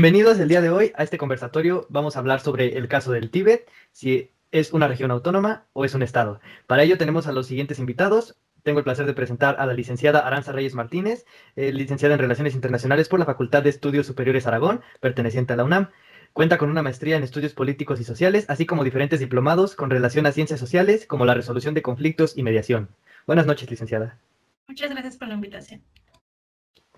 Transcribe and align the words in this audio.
Bienvenidos 0.00 0.38
el 0.38 0.46
día 0.46 0.60
de 0.60 0.70
hoy 0.70 0.92
a 0.94 1.02
este 1.02 1.18
conversatorio. 1.18 1.84
Vamos 1.88 2.14
a 2.14 2.20
hablar 2.20 2.38
sobre 2.38 2.78
el 2.78 2.86
caso 2.86 3.10
del 3.10 3.32
Tíbet, 3.32 3.68
si 3.90 4.30
es 4.52 4.72
una 4.72 4.86
región 4.86 5.10
autónoma 5.10 5.66
o 5.72 5.84
es 5.84 5.92
un 5.92 6.04
estado. 6.04 6.40
Para 6.68 6.84
ello 6.84 6.98
tenemos 6.98 7.26
a 7.26 7.32
los 7.32 7.48
siguientes 7.48 7.80
invitados. 7.80 8.38
Tengo 8.62 8.78
el 8.78 8.84
placer 8.84 9.06
de 9.06 9.12
presentar 9.12 9.56
a 9.58 9.66
la 9.66 9.74
licenciada 9.74 10.20
Aranza 10.20 10.52
Reyes 10.52 10.76
Martínez, 10.76 11.26
eh, 11.56 11.72
licenciada 11.72 12.14
en 12.14 12.20
Relaciones 12.20 12.54
Internacionales 12.54 13.08
por 13.08 13.18
la 13.18 13.24
Facultad 13.24 13.64
de 13.64 13.70
Estudios 13.70 14.06
Superiores 14.06 14.46
Aragón, 14.46 14.82
perteneciente 15.00 15.54
a 15.54 15.56
la 15.56 15.64
UNAM. 15.64 15.88
Cuenta 16.32 16.58
con 16.58 16.70
una 16.70 16.84
maestría 16.84 17.16
en 17.16 17.24
estudios 17.24 17.54
políticos 17.54 17.98
y 17.98 18.04
sociales, 18.04 18.44
así 18.46 18.66
como 18.66 18.84
diferentes 18.84 19.18
diplomados 19.18 19.74
con 19.74 19.90
relación 19.90 20.26
a 20.26 20.30
ciencias 20.30 20.60
sociales, 20.60 21.06
como 21.06 21.24
la 21.24 21.34
resolución 21.34 21.74
de 21.74 21.82
conflictos 21.82 22.38
y 22.38 22.44
mediación. 22.44 22.90
Buenas 23.26 23.46
noches, 23.46 23.68
licenciada. 23.68 24.16
Muchas 24.68 24.90
gracias 24.90 25.16
por 25.16 25.26
la 25.26 25.34
invitación. 25.34 25.82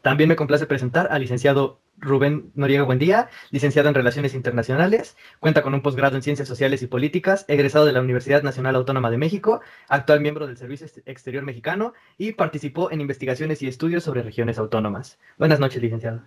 También 0.03 0.29
me 0.29 0.37
complace 0.37 0.67
presentar 0.67 1.09
al 1.11 1.23
licenciado 1.23 1.81
Rubén 2.01 2.51
Noriega 2.55 2.83
Buendía, 2.83 3.29
licenciado 3.51 3.89
en 3.89 3.95
Relaciones 3.95 4.35
Internacionales, 4.35 5.17
cuenta 5.39 5.63
con 5.63 5.75
un 5.75 5.83
posgrado 5.83 6.17
en 6.17 6.23
Ciencias 6.23 6.49
Sociales 6.49 6.83
y 6.83 6.87
Políticas, 6.87 7.45
egresado 7.49 7.85
de 7.85 7.93
la 7.93 8.01
Universidad 8.01 8.43
Nacional 8.43 8.77
Autónoma 8.77 9.11
de 9.11 9.19
México, 9.19 9.61
actual 9.89 10.21
miembro 10.21 10.47
del 10.47 10.57
Servicio 10.57 10.87
Exterior 11.07 11.45
Mexicano 11.45 11.93
y 12.19 12.33
participó 12.33 12.91
en 12.91 13.01
investigaciones 13.01 13.63
y 13.63 13.69
estudios 13.69 14.05
sobre 14.05 14.23
regiones 14.23 14.59
autónomas. 14.59 15.19
Buenas 15.39 15.61
noches, 15.61 15.83
licenciado. 15.83 16.23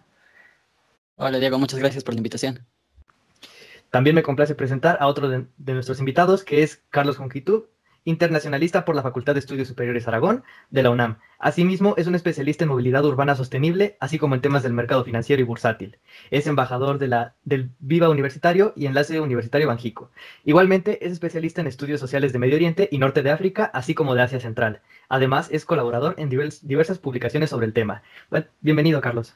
Hola, 1.15 1.39
Diego, 1.39 1.59
muchas 1.59 1.80
gracias 1.80 2.03
por 2.03 2.13
la 2.13 2.19
invitación. 2.19 2.65
También 3.93 4.15
me 4.15 4.23
complace 4.23 4.55
presentar 4.55 4.97
a 4.99 5.05
otro 5.05 5.30
de, 5.30 5.45
nuestros 5.73 5.99
invitados, 5.99 6.43
que 6.43 6.63
es 6.63 6.81
Carlos 6.89 7.17
Jonquitud, 7.17 7.65
internacionalista 8.05 8.85
por 8.85 8.95
la 8.95 9.01
Facultad 9.01 9.33
de 9.33 9.39
Estudios 9.39 9.67
Superiores 9.67 10.07
Aragón 10.07 10.43
de 10.69 10.83
la 10.83 10.89
UNAM. 10.89 11.17
Asimismo, 11.39 11.95
es 11.97 12.07
un 12.07 12.15
especialista 12.15 12.63
en 12.63 12.69
movilidad 12.69 13.05
urbana 13.05 13.35
sostenible, 13.35 13.97
así 13.99 14.17
como 14.17 14.35
en 14.35 14.41
temas 14.41 14.63
del 14.63 14.73
mercado 14.73 15.03
financiero 15.03 15.41
y 15.41 15.45
bursátil. 15.45 15.97
Es 16.31 16.47
embajador 16.47 16.99
de 16.99 17.07
la, 17.07 17.35
del 17.43 17.69
Viva 17.79 18.09
Universitario 18.09 18.73
y 18.75 18.85
Enlace 18.85 19.19
Universitario 19.19 19.67
Banjico. 19.67 20.11
Igualmente, 20.45 21.05
es 21.05 21.11
especialista 21.11 21.61
en 21.61 21.67
estudios 21.67 21.99
sociales 21.99 22.33
de 22.33 22.39
Medio 22.39 22.55
Oriente 22.55 22.89
y 22.91 22.97
Norte 22.97 23.23
de 23.23 23.31
África, 23.31 23.65
así 23.73 23.93
como 23.93 24.15
de 24.15 24.21
Asia 24.21 24.39
Central. 24.39 24.81
Además, 25.09 25.49
es 25.51 25.65
colaborador 25.65 26.15
en 26.17 26.29
diversas 26.29 26.99
publicaciones 26.99 27.49
sobre 27.49 27.65
el 27.65 27.73
tema. 27.73 28.03
bienvenido, 28.61 29.01
Carlos. 29.01 29.35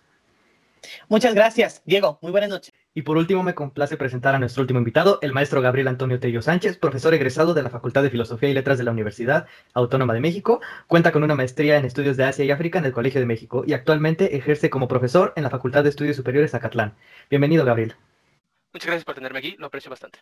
Muchas 1.10 1.34
gracias, 1.34 1.82
Diego. 1.86 2.20
Muy 2.22 2.32
buenas 2.32 2.50
noches. 2.50 2.74
Y 2.94 3.04
por 3.04 3.18
último, 3.18 3.44
me 3.44 3.54
complace 3.54 3.96
presentar 3.96 4.34
a 4.34 4.40
nuestro 4.40 4.62
último 4.62 4.80
invitado, 4.80 5.20
el 5.22 5.32
maestro 5.32 5.62
Gabriel 5.62 5.88
Antonio 5.88 6.20
Tello 6.20 6.42
Sánchez, 6.42 6.78
profesor 6.78 7.14
egresado 7.14 7.54
de 7.54 7.62
la 7.62 7.70
Facultad 7.70 8.04
de 8.04 8.10
Filosofía 8.10 8.50
y 8.50 8.54
Letras 8.54 8.78
de 8.78 8.84
la 8.84 8.92
Universidad 8.92 9.46
Autónoma 9.74 10.14
de 10.14 10.20
México. 10.20 10.62
Cuenta 10.88 11.12
con 11.12 11.24
una 11.24 11.36
maestría 11.36 11.78
en 11.78 11.86
estudios 11.86 12.18
de 12.18 12.24
Asia 12.24 12.46
y 12.46 12.52
África 12.52 12.80
en 12.80 12.86
el 12.86 12.94
Colegio 12.94 13.20
de 13.20 13.28
México 13.28 13.64
y 13.68 13.74
actualmente 13.74 14.36
ejerce 14.36 14.70
como 14.70 14.88
profesor 14.88 15.34
en 15.36 15.44
la 15.44 15.50
Facultad 15.50 15.84
de 15.84 15.90
Estudios 15.90 16.16
Superiores 16.16 16.52
Zacatlán. 16.52 16.96
Bienvenido, 17.30 17.66
Gabriel. 17.66 17.96
Muchas 18.74 18.88
gracias 18.88 19.06
por 19.06 19.16
tenerme 19.16 19.40
aquí, 19.40 19.56
lo 19.58 19.68
aprecio 19.68 19.90
bastante. 19.90 20.20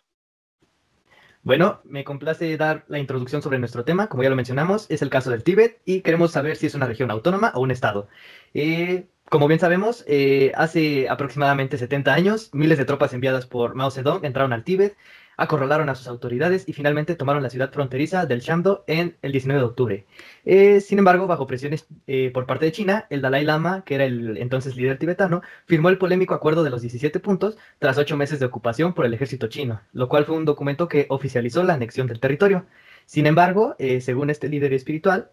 Bueno, 1.46 1.80
me 1.84 2.02
complace 2.02 2.56
dar 2.56 2.84
la 2.88 2.98
introducción 2.98 3.40
sobre 3.40 3.60
nuestro 3.60 3.84
tema. 3.84 4.08
Como 4.08 4.24
ya 4.24 4.30
lo 4.30 4.34
mencionamos, 4.34 4.86
es 4.90 5.00
el 5.00 5.10
caso 5.10 5.30
del 5.30 5.44
Tíbet 5.44 5.80
y 5.84 6.00
queremos 6.00 6.32
saber 6.32 6.56
si 6.56 6.66
es 6.66 6.74
una 6.74 6.86
región 6.86 7.08
autónoma 7.12 7.52
o 7.54 7.60
un 7.60 7.70
estado. 7.70 8.08
Eh, 8.52 9.06
como 9.30 9.46
bien 9.46 9.60
sabemos, 9.60 10.04
eh, 10.08 10.50
hace 10.56 11.08
aproximadamente 11.08 11.78
70 11.78 12.12
años, 12.12 12.50
miles 12.52 12.78
de 12.78 12.84
tropas 12.84 13.14
enviadas 13.14 13.46
por 13.46 13.76
Mao 13.76 13.92
Zedong 13.92 14.24
entraron 14.24 14.52
al 14.52 14.64
Tíbet, 14.64 14.96
acorralaron 15.36 15.88
a 15.88 15.94
sus 15.94 16.08
autoridades 16.08 16.64
y 16.68 16.72
finalmente 16.72 17.14
tomaron 17.14 17.42
la 17.42 17.50
ciudad 17.50 17.72
fronteriza 17.72 18.26
del 18.26 18.40
Shamdo 18.40 18.84
en 18.86 19.16
el 19.22 19.32
19 19.32 19.60
de 19.60 19.66
octubre. 19.66 20.06
Eh, 20.44 20.80
sin 20.80 20.98
embargo, 20.98 21.26
bajo 21.26 21.46
presiones 21.46 21.86
eh, 22.06 22.30
por 22.32 22.46
parte 22.46 22.66
de 22.66 22.72
China, 22.72 23.06
el 23.10 23.20
Dalai 23.20 23.44
Lama, 23.44 23.84
que 23.84 23.94
era 23.94 24.04
el 24.04 24.38
entonces 24.38 24.76
líder 24.76 24.98
tibetano, 24.98 25.42
firmó 25.66 25.88
el 25.88 25.98
polémico 25.98 26.34
acuerdo 26.34 26.64
de 26.64 26.70
los 26.70 26.80
17 26.82 27.20
puntos 27.20 27.56
tras 27.78 27.98
ocho 27.98 28.16
meses 28.16 28.40
de 28.40 28.46
ocupación 28.46 28.94
por 28.94 29.06
el 29.06 29.14
ejército 29.14 29.48
chino, 29.48 29.80
lo 29.92 30.08
cual 30.08 30.24
fue 30.24 30.36
un 30.36 30.44
documento 30.44 30.88
que 30.88 31.06
oficializó 31.08 31.62
la 31.62 31.74
anexión 31.74 32.06
del 32.06 32.20
territorio. 32.20 32.66
Sin 33.04 33.26
embargo, 33.26 33.76
según 34.00 34.30
este 34.30 34.48
líder 34.48 34.72
espiritual, 34.72 35.30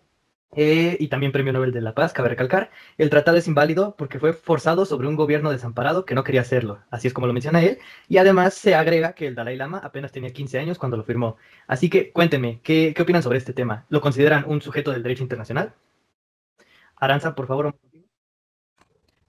eh, 0.56 0.97
y 1.00 1.08
también 1.08 1.31
Premio 1.31 1.53
Nobel 1.53 1.72
de 1.72 1.81
la 1.81 1.94
Paz, 1.94 2.14
cabe 2.14 2.30
recalcar, 2.30 2.69
el 2.97 3.09
tratado 3.09 3.38
es 3.38 3.47
inválido 3.47 3.96
porque 3.97 4.19
fue 4.19 4.34
forzado 4.34 4.86
sobre 4.86 5.08
un 5.08 5.16
gobierno 5.16 5.52
desamparado 5.52 6.06
que 6.06 6.16
no 6.16 6.24
quería 6.24 6.41
hacerlo, 6.41 6.80
así 6.91 7.08
es 7.08 7.14
como 7.14 7.28
lo 7.28 7.34
menciona 7.34 7.62
él, 7.62 7.80
y 8.08 8.18
además 8.18 8.53
se 8.53 8.75
agrega 8.75 9.14
que 9.14 9.28
el 9.28 9.36
Dalai 9.36 9.56
Lama 9.56 9.80
apenas 9.84 10.12
tenía 10.12 10.31
15 10.31 10.59
años 10.59 10.78
cuando 10.78 10.97
lo 10.97 11.03
firmó. 11.03 11.38
Así 11.68 11.90
que 11.90 12.12
cuéntenme, 12.12 12.59
¿qué, 12.64 12.94
opinan 13.00 13.24
sobre 13.24 13.38
este 13.38 13.53
tema? 13.53 13.86
¿Lo 13.90 14.02
consideran 14.02 14.46
un 14.47 14.62
sujeto 14.62 14.91
del 14.91 15.03
derecho 15.03 15.24
internacional? 15.24 15.74
Aranza, 16.97 17.35
por 17.35 17.47
favor. 17.47 17.75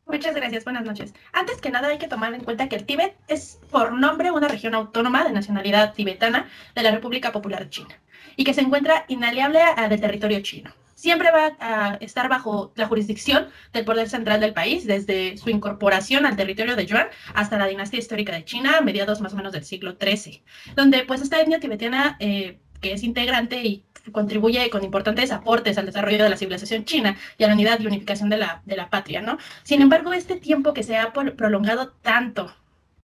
Muchas 0.06 0.35
gracias, 0.35 0.65
buenas 0.65 0.85
noches. 0.85 1.15
Antes 1.33 1.61
que 1.61 1.71
nada 1.71 1.89
hay 1.89 1.99
que 1.99 2.09
tomar 2.09 2.35
en 2.35 2.45
cuenta 2.45 2.69
que 2.69 2.77
el 2.77 2.85
Tíbet 2.85 3.17
es 3.27 3.59
por 3.71 3.93
nombre 3.93 4.31
una 4.31 4.49
región 4.49 4.75
autónoma 4.75 5.25
de 5.25 5.33
nacionalidad 5.33 5.95
tibetana 5.95 6.49
de 6.75 6.83
la 6.83 6.91
República 6.91 7.33
Popular 7.33 7.71
China 7.71 7.99
y 8.37 8.45
que 8.45 8.53
se 8.53 8.61
encuentra 8.61 9.06
inaliable 9.09 9.61
del 9.89 10.01
territorio 10.01 10.41
chino 10.43 10.71
siempre 11.05 11.31
va 11.31 11.55
a 11.61 11.97
estar 12.01 12.31
bajo 12.31 12.73
la 12.77 12.87
jurisdicción 12.87 13.49
del 13.75 13.85
poder 13.85 14.09
central 14.09 14.41
del 14.41 14.55
país, 14.55 14.87
desde 14.87 15.37
su 15.37 15.51
incorporación 15.51 16.25
al 16.25 16.35
territorio 16.35 16.77
de 16.77 16.87
Yuan 16.87 17.09
hasta 17.35 17.59
la 17.59 17.67
dinastía 17.67 17.99
histórica 17.99 18.33
de 18.33 18.47
China, 18.47 18.79
a 18.79 18.81
mediados 18.81 19.21
más 19.21 19.35
o 19.35 19.37
menos 19.37 19.53
del 19.53 19.67
siglo 19.67 19.99
XIII, 20.01 20.43
donde 20.75 21.05
pues 21.05 21.21
esta 21.21 21.39
etnia 21.43 21.61
tibetana, 21.61 22.17
eh, 22.21 22.59
que 22.81 22.95
es 22.95 23.03
integrante 23.03 23.63
y 23.63 23.85
contribuye 24.13 24.71
con 24.71 24.83
importantes 24.83 25.31
aportes 25.31 25.77
al 25.77 25.85
desarrollo 25.85 26.25
de 26.25 26.31
la 26.31 26.39
civilización 26.39 26.87
china 26.87 27.19
y 27.37 27.45
a 27.45 27.49
la 27.49 27.55
unidad 27.55 27.79
y 27.81 27.87
unificación 27.87 28.31
de 28.31 28.39
la, 28.39 28.63
de 28.65 28.77
la 28.77 28.89
patria, 28.89 29.21
¿no? 29.21 29.37
Sin 29.63 29.83
embargo, 29.83 30.15
este 30.15 30.37
tiempo 30.37 30.73
que 30.73 30.83
se 30.85 30.97
ha 30.97 31.13
prolongado 31.13 31.93
tanto 32.01 32.51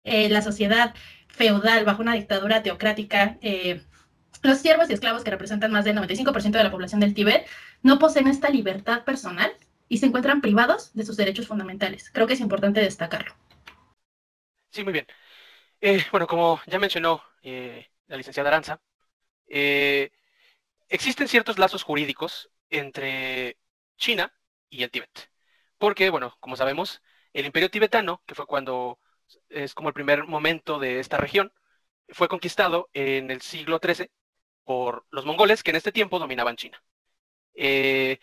eh, 0.03 0.27
la 0.27 0.41
sociedad 0.41 0.93
feudal 1.29 1.85
bajo 1.85 2.01
una 2.01 2.13
dictadura 2.13 2.61
teocrática, 2.61 3.37
eh, 3.41 3.83
los 4.45 4.59
siervos 4.59 4.89
y 4.89 4.93
esclavos, 4.93 5.23
que 5.23 5.31
representan 5.31 5.71
más 5.71 5.85
del 5.85 5.97
95% 5.97 6.51
de 6.51 6.63
la 6.63 6.71
población 6.71 6.99
del 6.99 7.13
Tíbet, 7.13 7.45
no 7.85 7.99
poseen 7.99 8.27
esta 8.27 8.49
libertad 8.49 9.03
personal 9.03 9.55
y 9.87 9.99
se 9.99 10.07
encuentran 10.07 10.41
privados 10.41 10.91
de 10.95 11.05
sus 11.05 11.17
derechos 11.17 11.47
fundamentales. 11.47 12.09
Creo 12.09 12.25
que 12.25 12.33
es 12.33 12.39
importante 12.39 12.79
destacarlo. 12.79 13.35
Sí, 14.71 14.83
muy 14.83 14.91
bien. 14.91 15.05
Eh, 15.81 16.03
bueno, 16.09 16.25
como 16.25 16.59
ya 16.65 16.79
mencionó 16.79 17.21
eh, 17.43 17.87
la 18.07 18.17
licenciada 18.17 18.49
Aranza, 18.49 18.81
eh, 19.47 20.11
existen 20.89 21.27
ciertos 21.27 21.59
lazos 21.59 21.83
jurídicos 21.83 22.49
entre 22.71 23.59
China 23.97 24.33
y 24.67 24.81
el 24.81 24.89
Tíbet. 24.89 25.29
Porque, 25.77 26.09
bueno, 26.09 26.35
como 26.39 26.55
sabemos, 26.55 27.03
el 27.33 27.45
imperio 27.45 27.69
tibetano, 27.69 28.23
que 28.25 28.33
fue 28.33 28.47
cuando 28.47 28.97
es 29.47 29.75
como 29.75 29.89
el 29.89 29.93
primer 29.93 30.23
momento 30.23 30.79
de 30.79 30.99
esta 30.99 31.17
región, 31.17 31.53
fue 32.09 32.29
conquistado 32.29 32.89
en 32.93 33.29
el 33.29 33.41
siglo 33.41 33.79
XIII 33.79 34.09
por 34.63 35.05
los 35.11 35.25
mongoles 35.25 35.61
que 35.61 35.69
en 35.69 35.77
este 35.77 35.91
tiempo 35.91 36.17
dominaban 36.17 36.55
China. 36.55 36.81
Eh, 37.55 38.19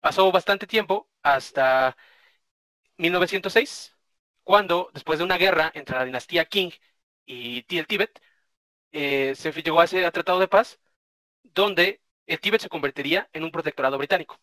pasó 0.00 0.30
bastante 0.32 0.66
tiempo 0.66 1.08
hasta 1.22 1.96
1906, 2.98 3.96
cuando 4.44 4.90
después 4.94 5.18
de 5.18 5.24
una 5.24 5.38
guerra 5.38 5.70
entre 5.74 5.96
la 5.96 6.04
dinastía 6.04 6.44
Qing 6.46 6.72
y 7.26 7.64
el 7.78 7.86
Tíbet, 7.86 8.20
eh, 8.92 9.34
se 9.36 9.52
llegó 9.52 9.80
a 9.80 9.84
ese 9.84 10.10
tratado 10.12 10.40
de 10.40 10.48
paz, 10.48 10.80
donde 11.42 12.02
el 12.26 12.40
Tíbet 12.40 12.60
se 12.62 12.68
convertiría 12.68 13.28
en 13.32 13.44
un 13.44 13.52
protectorado 13.52 13.98
británico. 13.98 14.40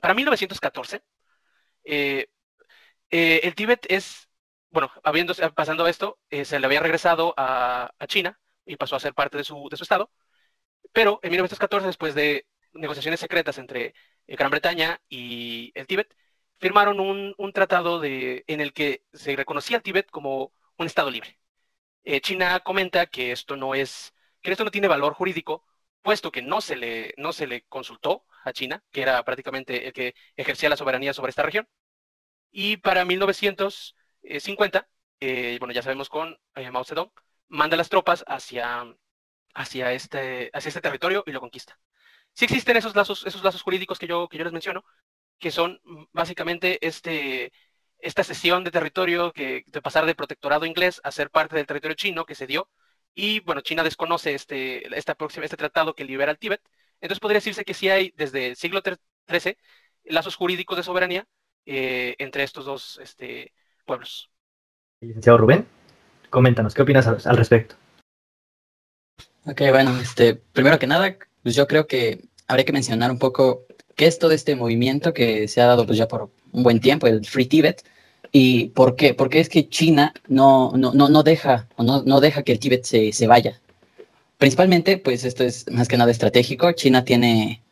Para 0.00 0.14
1914, 0.14 1.02
eh, 1.84 2.28
el 3.10 3.54
Tíbet 3.54 3.86
es, 3.88 4.28
bueno, 4.70 4.90
habiendo, 5.04 5.34
pasando 5.54 5.86
esto, 5.88 6.18
se 6.30 6.58
le 6.60 6.66
había 6.66 6.80
regresado 6.80 7.34
a, 7.36 7.92
China 8.08 8.40
y 8.64 8.76
pasó 8.76 8.96
a 8.96 9.00
ser 9.00 9.14
parte 9.14 9.38
de 9.38 9.44
su 9.44 9.68
estado, 9.72 10.10
pero 10.92 11.20
en 11.22 11.30
1914, 11.30 11.86
después 11.86 12.14
de 12.14 12.46
negociaciones 12.72 13.20
secretas 13.20 13.58
entre 13.58 13.94
eh, 14.26 14.36
Gran 14.36 14.50
Bretaña 14.50 15.00
y 15.08 15.72
el 15.74 15.86
Tíbet, 15.86 16.14
firmaron 16.58 17.00
un, 17.00 17.52
tratado 17.52 18.02
en 18.04 18.60
el 18.60 18.72
que 18.72 19.04
se 19.12 19.34
reconocía 19.36 19.78
al 19.78 19.82
Tíbet 19.82 20.10
como 20.10 20.52
un 20.76 20.86
Estado 20.86 21.10
libre. 21.10 21.38
Eh, 22.04 22.20
China 22.20 22.60
comenta 22.60 23.06
que 23.06 23.32
esto 23.32 23.56
no 23.56 23.72
tiene 24.70 24.88
valor 24.88 25.14
jurídico, 25.14 25.64
puesto 26.02 26.30
que 26.32 26.42
no 26.42 26.60
se 26.60 26.76
le, 26.76 27.64
consultó 27.68 28.26
a 28.44 28.52
China, 28.52 28.82
que 28.90 29.02
era 29.02 29.22
prácticamente 29.24 29.86
el 29.86 29.92
que 29.92 30.14
ejercía 30.36 30.68
la 30.68 30.76
soberanía 30.76 31.14
sobre 31.14 31.30
esta 31.30 31.42
región. 31.42 31.68
Y 32.52 32.78
para 32.78 33.04
1950, 33.04 34.88
eh, 35.20 35.56
bueno, 35.60 35.74
ya 35.74 35.82
sabemos 35.82 36.08
con 36.08 36.38
Mao 36.72 36.84
Zedong, 36.84 37.10
manda 37.48 37.76
las 37.76 37.88
tropas 37.88 38.24
hacia 38.26 38.96
este, 39.92 40.50
hacia 40.52 40.68
este 40.68 40.80
territorio 40.80 41.24
y 41.26 41.32
lo 41.32 41.40
conquista. 41.40 41.78
Sí 42.40 42.46
existen 42.46 42.78
esos 42.78 42.96
lazos, 42.96 43.26
esos 43.26 43.44
lazos 43.44 43.60
jurídicos 43.60 43.98
que 43.98 44.06
yo, 44.06 44.26
que 44.26 44.38
yo 44.38 44.44
les 44.44 44.52
menciono, 44.54 44.82
que 45.38 45.50
son 45.50 45.78
mm, 45.84 46.04
básicamente 46.10 46.78
este, 46.80 47.52
esta 47.98 48.24
cesión 48.24 48.64
de 48.64 48.70
territorio 48.70 49.30
que, 49.30 49.62
de 49.66 49.82
pasar 49.82 50.06
del 50.06 50.14
protectorado 50.14 50.64
inglés 50.64 51.02
a 51.04 51.12
ser 51.12 51.28
parte 51.28 51.54
del 51.54 51.66
territorio 51.66 51.96
chino 51.96 52.24
que 52.24 52.34
se 52.34 52.46
dio. 52.46 52.70
Y 53.14 53.40
bueno, 53.40 53.60
China 53.60 53.82
desconoce 53.82 54.32
este, 54.32 54.96
esta 54.96 55.14
próxima, 55.16 55.44
este 55.44 55.58
tratado 55.58 55.94
que 55.94 56.06
libera 56.06 56.30
al 56.30 56.38
Tíbet. 56.38 56.62
Entonces 57.02 57.20
podría 57.20 57.40
decirse 57.40 57.66
que 57.66 57.74
sí 57.74 57.90
hay 57.90 58.14
desde 58.16 58.46
el 58.46 58.56
siglo 58.56 58.80
XIII 58.82 59.58
lazos 60.04 60.36
jurídicos 60.36 60.78
de 60.78 60.82
soberanía 60.82 61.26
eh, 61.66 62.14
entre 62.16 62.44
estos 62.44 62.64
dos 62.64 62.98
este, 63.02 63.52
pueblos. 63.84 64.30
licenciado 65.02 65.36
Rubén, 65.36 65.66
coméntanos, 66.30 66.72
¿qué 66.72 66.80
opinas 66.80 67.06
al, 67.06 67.18
al 67.22 67.36
respecto? 67.36 67.74
Ok, 69.44 69.60
bueno, 69.68 70.00
este, 70.00 70.36
primero 70.36 70.78
que 70.78 70.86
nada, 70.86 71.18
pues 71.42 71.54
yo 71.54 71.66
creo 71.66 71.86
que 71.86 72.29
habría 72.50 72.64
que 72.64 72.72
mencionar 72.72 73.10
un 73.10 73.18
poco 73.18 73.64
qué 73.96 74.06
es 74.06 74.18
todo 74.18 74.32
este 74.32 74.56
movimiento 74.56 75.12
que 75.12 75.48
se 75.48 75.60
ha 75.60 75.66
dado 75.66 75.86
pues 75.86 75.98
ya 75.98 76.08
por 76.08 76.30
un 76.52 76.62
buen 76.62 76.80
tiempo, 76.80 77.06
el 77.06 77.24
Free 77.24 77.46
Tibet, 77.46 77.84
y 78.32 78.68
por 78.68 78.96
qué, 78.96 79.14
porque 79.14 79.40
es 79.40 79.48
que 79.48 79.68
China 79.68 80.12
no, 80.28 80.72
no, 80.76 80.92
no, 80.92 81.08
no 81.08 81.22
deja, 81.22 81.68
no, 81.78 82.02
no 82.02 82.20
deja 82.20 82.42
que 82.42 82.52
el 82.52 82.58
Tíbet 82.58 82.84
se, 82.84 83.12
se 83.12 83.26
vaya. 83.26 83.60
Principalmente, 84.38 84.98
pues 84.98 85.24
esto 85.24 85.44
es 85.44 85.70
más 85.70 85.88
que 85.88 85.96
nada 85.96 86.10
estratégico, 86.10 86.72
China 86.72 87.04
tiene, 87.04 87.62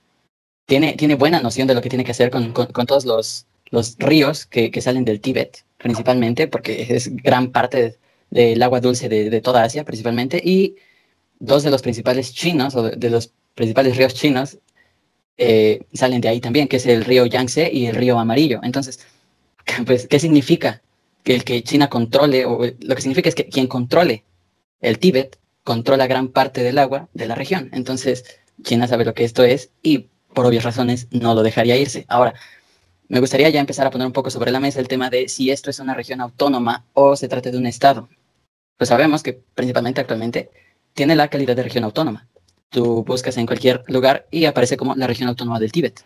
tiene, 0.67 0.95
tiene 0.95 1.15
buena 1.15 1.41
noción 1.41 1.69
de 1.69 1.75
lo 1.75 1.81
que 1.81 1.89
tiene 1.89 2.05
que 2.05 2.13
hacer 2.13 2.31
con, 2.31 2.53
con, 2.53 2.67
con 2.67 2.87
todos 2.87 3.05
los, 3.05 3.47
los 3.71 3.97
ríos 3.99 4.47
que, 4.47 4.71
que, 4.71 4.81
salen 4.81 5.05
del 5.05 5.21
Tíbet, 5.21 5.65
principalmente, 5.79 6.49
porque 6.49 6.87
es 6.95 7.15
gran 7.17 7.53
parte 7.53 7.99
del 8.31 8.63
agua 8.63 8.81
dulce 8.81 9.09
de, 9.09 9.31
de 9.31 9.41
toda 9.41 9.63
Asia, 9.63 9.85
principalmente, 9.85 10.41
y 10.45 10.77
dos 11.39 11.63
de 11.63 11.71
los 11.71 11.83
principales 11.83 12.35
chinos, 12.35 12.75
o 12.75 12.83
de 12.91 13.11
los 13.11 13.33
principales 13.59 13.97
ríos 13.97 14.15
chinos, 14.15 14.59
eh, 15.37 15.81
salen 15.93 16.21
de 16.21 16.29
ahí 16.29 16.41
también, 16.41 16.69
que 16.69 16.77
es 16.77 16.87
el 16.87 17.05
río 17.05 17.27
Yangtze 17.27 17.71
y 17.73 17.87
el 17.87 17.97
río 17.97 18.19
Amarillo. 18.19 18.61
Entonces, 18.63 19.01
pues, 19.87 20.07
¿qué 20.07 20.21
significa? 20.21 20.81
Que 21.25 21.35
el 21.35 21.45
que 21.45 21.63
China 21.65 21.91
controle, 21.91 22.47
o 22.47 22.61
lo 22.65 22.95
que 22.95 23.03
significa 23.03 23.29
es 23.29 23.35
que 23.35 23.49
quien 23.49 23.67
controle 23.67 24.25
el 24.81 24.99
Tíbet 25.01 25.39
controla 25.65 26.07
gran 26.07 26.29
parte 26.29 26.63
del 26.63 26.79
agua 26.79 27.09
de 27.13 27.27
la 27.27 27.35
región. 27.35 27.69
Entonces, 27.73 28.25
China 28.63 28.87
sabe 28.87 29.05
lo 29.05 29.13
que 29.13 29.25
esto 29.25 29.43
es 29.43 29.71
y 29.83 30.07
por 30.33 30.47
obvias 30.47 30.65
razones 30.65 31.09
no 31.11 31.35
lo 31.35 31.43
dejaría 31.43 31.77
irse. 31.77 32.07
Ahora, 32.09 32.35
me 33.09 33.21
gustaría 33.21 33.49
ya 33.49 33.61
empezar 33.61 33.87
a 33.87 33.91
poner 33.91 34.07
un 34.07 34.13
poco 34.13 34.31
sobre 34.31 34.53
la 34.53 34.61
mesa 34.61 34.79
el 34.79 34.87
tema 34.87 35.11
de 35.11 35.29
si 35.29 35.51
esto 35.51 35.69
es 35.69 35.81
una 35.81 35.95
región 35.95 36.21
autónoma 36.21 36.85
o 36.95 37.17
se 37.17 37.29
trata 37.29 37.51
de 37.51 37.59
un 37.59 37.67
estado. 37.67 38.09
Pues 38.77 38.89
sabemos 38.89 39.25
que 39.25 39.33
principalmente 39.33 40.01
actualmente 40.01 40.51
tiene 40.95 41.17
la 41.17 41.29
calidad 41.29 41.57
de 41.57 41.65
región 41.65 41.85
autónoma. 41.85 42.29
Tú 42.71 43.05
buscas 43.05 43.37
en 43.37 43.47
cualquier 43.47 43.83
lugar 43.89 44.27
y 44.31 44.45
aparece 44.45 44.77
como 44.77 44.95
la 44.95 45.07
región 45.07 45.29
autónoma 45.29 45.59
del 45.59 45.73
Tíbet. 45.73 46.05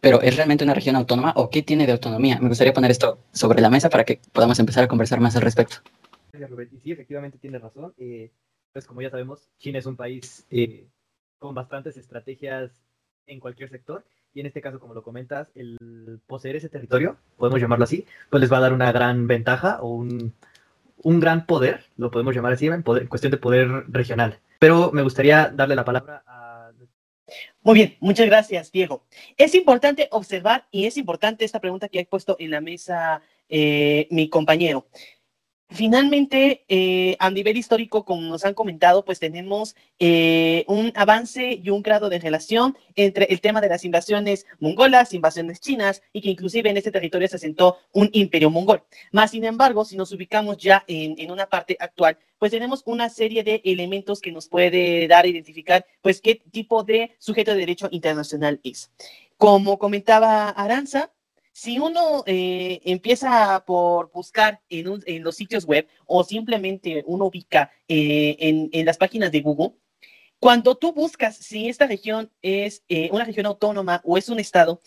Pero 0.00 0.20
¿es 0.20 0.36
realmente 0.36 0.64
una 0.64 0.74
región 0.74 0.96
autónoma 0.96 1.32
o 1.36 1.48
qué 1.50 1.62
tiene 1.62 1.86
de 1.86 1.92
autonomía? 1.92 2.38
Me 2.38 2.48
gustaría 2.48 2.72
poner 2.72 2.90
esto 2.90 3.18
sobre 3.32 3.60
la 3.60 3.70
mesa 3.70 3.88
para 3.88 4.04
que 4.04 4.20
podamos 4.32 4.58
empezar 4.58 4.84
a 4.84 4.88
conversar 4.88 5.18
más 5.18 5.34
al 5.34 5.42
respecto. 5.42 5.76
Y 6.34 6.78
sí, 6.80 6.92
efectivamente 6.92 7.38
tienes 7.38 7.62
razón. 7.62 7.94
Eh, 7.96 8.30
pues 8.72 8.86
como 8.86 9.02
ya 9.02 9.10
sabemos, 9.10 9.48
China 9.58 9.78
es 9.78 9.86
un 9.86 9.96
país 9.96 10.46
eh, 10.50 10.88
con 11.38 11.54
bastantes 11.54 11.96
estrategias 11.96 12.70
en 13.26 13.40
cualquier 13.40 13.70
sector. 13.70 14.04
Y 14.34 14.40
en 14.40 14.46
este 14.46 14.60
caso, 14.60 14.80
como 14.80 14.94
lo 14.94 15.02
comentas, 15.02 15.48
el 15.54 16.20
poseer 16.26 16.56
ese 16.56 16.68
territorio, 16.68 17.16
podemos 17.36 17.60
llamarlo 17.60 17.84
así, 17.84 18.04
pues 18.30 18.40
les 18.40 18.52
va 18.52 18.58
a 18.58 18.60
dar 18.60 18.72
una 18.72 18.90
gran 18.90 19.28
ventaja 19.28 19.80
o 19.80 19.88
un, 19.94 20.34
un 21.04 21.20
gran 21.20 21.46
poder, 21.46 21.84
lo 21.96 22.10
podemos 22.10 22.34
llamar 22.34 22.54
así, 22.54 22.66
en, 22.66 22.82
cuestión 22.82 23.30
de 23.30 23.38
poder 23.38 23.84
regional. 23.88 24.40
Pero 24.58 24.90
me 24.92 25.02
gustaría 25.02 25.48
darle 25.54 25.76
la 25.76 25.84
palabra 25.84 26.24
a... 26.26 26.70
Muy 27.62 27.74
bien, 27.74 27.96
muchas 28.00 28.26
gracias, 28.26 28.72
Diego. 28.72 29.04
Es 29.36 29.54
importante 29.54 30.08
observar 30.10 30.66
y 30.70 30.86
es 30.86 30.96
importante 30.96 31.44
esta 31.44 31.60
pregunta 31.60 31.88
que 31.88 32.00
ha 32.00 32.04
puesto 32.04 32.36
en 32.38 32.50
la 32.50 32.60
mesa 32.60 33.22
eh, 33.48 34.08
mi 34.10 34.28
compañero. 34.28 34.86
Finalmente, 35.70 36.64
eh, 36.68 37.16
a 37.18 37.30
nivel 37.30 37.56
histórico, 37.56 38.04
como 38.04 38.20
nos 38.20 38.44
han 38.44 38.54
comentado, 38.54 39.04
pues 39.04 39.18
tenemos 39.18 39.74
eh, 39.98 40.64
un 40.68 40.92
avance 40.94 41.58
y 41.62 41.70
un 41.70 41.82
grado 41.82 42.10
de 42.10 42.18
relación 42.18 42.76
entre 42.94 43.24
el 43.24 43.40
tema 43.40 43.60
de 43.60 43.70
las 43.70 43.84
invasiones 43.84 44.46
mongolas, 44.60 45.14
invasiones 45.14 45.60
chinas, 45.60 46.02
y 46.12 46.20
que 46.20 46.30
inclusive 46.30 46.68
en 46.68 46.76
este 46.76 46.92
territorio 46.92 47.28
se 47.28 47.36
asentó 47.36 47.78
un 47.92 48.10
imperio 48.12 48.50
mongol. 48.50 48.84
Más 49.10 49.30
sin 49.30 49.44
embargo, 49.44 49.84
si 49.84 49.96
nos 49.96 50.12
ubicamos 50.12 50.58
ya 50.58 50.84
en, 50.86 51.14
en 51.18 51.30
una 51.30 51.46
parte 51.46 51.76
actual, 51.80 52.18
pues 52.38 52.52
tenemos 52.52 52.82
una 52.84 53.08
serie 53.08 53.42
de 53.42 53.62
elementos 53.64 54.20
que 54.20 54.32
nos 54.32 54.48
puede 54.48 55.08
dar 55.08 55.24
a 55.24 55.28
identificar, 55.28 55.86
pues, 56.02 56.20
qué 56.20 56.42
tipo 56.52 56.84
de 56.84 57.16
sujeto 57.18 57.52
de 57.52 57.60
derecho 57.60 57.88
internacional 57.90 58.60
es. 58.62 58.90
Como 59.38 59.78
comentaba 59.78 60.50
Aranza, 60.50 61.10
si 61.54 61.78
uno 61.78 62.24
eh, 62.26 62.80
empieza 62.84 63.64
por 63.64 64.10
buscar 64.10 64.60
en, 64.68 65.22
los 65.22 65.36
sitios 65.36 65.64
web 65.64 65.86
o 66.04 66.24
simplemente 66.24 67.04
uno 67.06 67.26
ubica 67.26 67.70
eh, 67.86 68.36
en, 68.40 68.70
en, 68.72 68.84
las 68.84 68.98
páginas 68.98 69.30
de 69.30 69.40
Google, 69.40 69.76
cuando 70.40 70.74
tú 70.74 70.92
buscas 70.92 71.36
si 71.36 71.68
esta 71.68 71.86
región 71.86 72.28
es 72.42 72.82
eh, 72.88 73.08
una 73.12 73.24
región 73.24 73.46
autónoma 73.46 74.00
o 74.02 74.18
es 74.18 74.28
un 74.28 74.40
estado, 74.40 74.82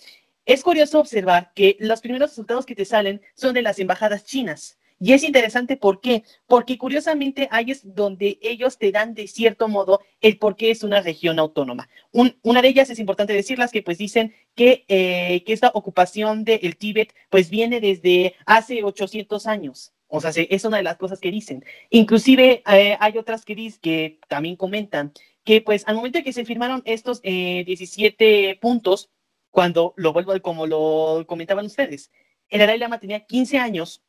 es 0.45 0.61
curioso 0.61 0.99
observar 0.99 1.53
que 1.55 1.77
los 1.79 2.01
primeros 2.01 2.31
resultados 2.31 2.65
que 2.65 2.75
te 2.75 2.83
salen 2.83 3.21
son 3.33 3.53
de 3.53 3.61
las 3.61 3.79
embajadas 3.79 4.25
chinas. 4.25 4.77
Y 4.99 5.13
es 5.13 5.23
interesante, 5.23 5.77
¿por 5.77 6.01
qué? 6.01 6.23
Porque 6.47 6.77
curiosamente 6.77 7.47
ahí 7.51 7.71
es 7.71 7.93
donde 7.95 8.39
ellos 8.41 8.79
te 8.79 8.91
dan 8.91 9.13
de 9.13 9.27
cierto 9.27 9.67
modo 9.67 10.01
el 10.21 10.39
por 10.39 10.55
qué 10.55 10.71
es 10.71 10.83
una 10.83 11.01
región 11.01 11.37
autónoma. 11.37 11.87
Un, 12.11 12.37
una 12.41 12.61
de 12.61 12.69
ellas 12.69 12.89
es 12.89 12.99
importante 12.99 13.33
decirlas 13.33 13.71
que 13.71 13.83
pues 13.83 13.99
dicen 13.99 14.33
que, 14.55 14.85
eh, 14.87 15.43
que 15.45 15.53
esta 15.53 15.71
ocupación 15.73 16.43
del 16.43 16.77
Tíbet 16.77 17.13
pues 17.29 17.49
viene 17.49 17.79
desde 17.79 18.35
hace 18.45 18.83
800 18.83 19.45
años. 19.45 19.93
O 20.07 20.21
sea, 20.21 20.31
es 20.35 20.65
una 20.65 20.77
de 20.77 20.83
las 20.83 20.97
cosas 20.97 21.19
que 21.19 21.31
dicen. 21.31 21.63
Inclusive 21.89 22.63
eh, 22.71 22.97
hay 22.99 23.17
otras 23.17 23.45
que, 23.45 23.55
dicen, 23.55 23.79
que 23.81 24.19
también 24.27 24.55
comentan 24.55 25.13
que 25.43 25.61
pues 25.61 25.87
al 25.87 25.95
momento 25.95 26.19
de 26.19 26.23
que 26.23 26.33
se 26.33 26.45
firmaron 26.45 26.81
estos 26.85 27.19
eh, 27.23 27.63
17 27.65 28.57
puntos, 28.61 29.09
cuando 29.51 29.93
lo 29.95 30.11
vuelvo 30.11 30.39
como 30.41 30.67
lo 30.67 31.25
comentaban 31.27 31.65
ustedes, 31.65 32.11
el 32.49 32.59
Dalai 32.59 32.77
Lama 32.77 32.99
tenía 32.99 33.25
15 33.25 33.57
años 33.57 34.03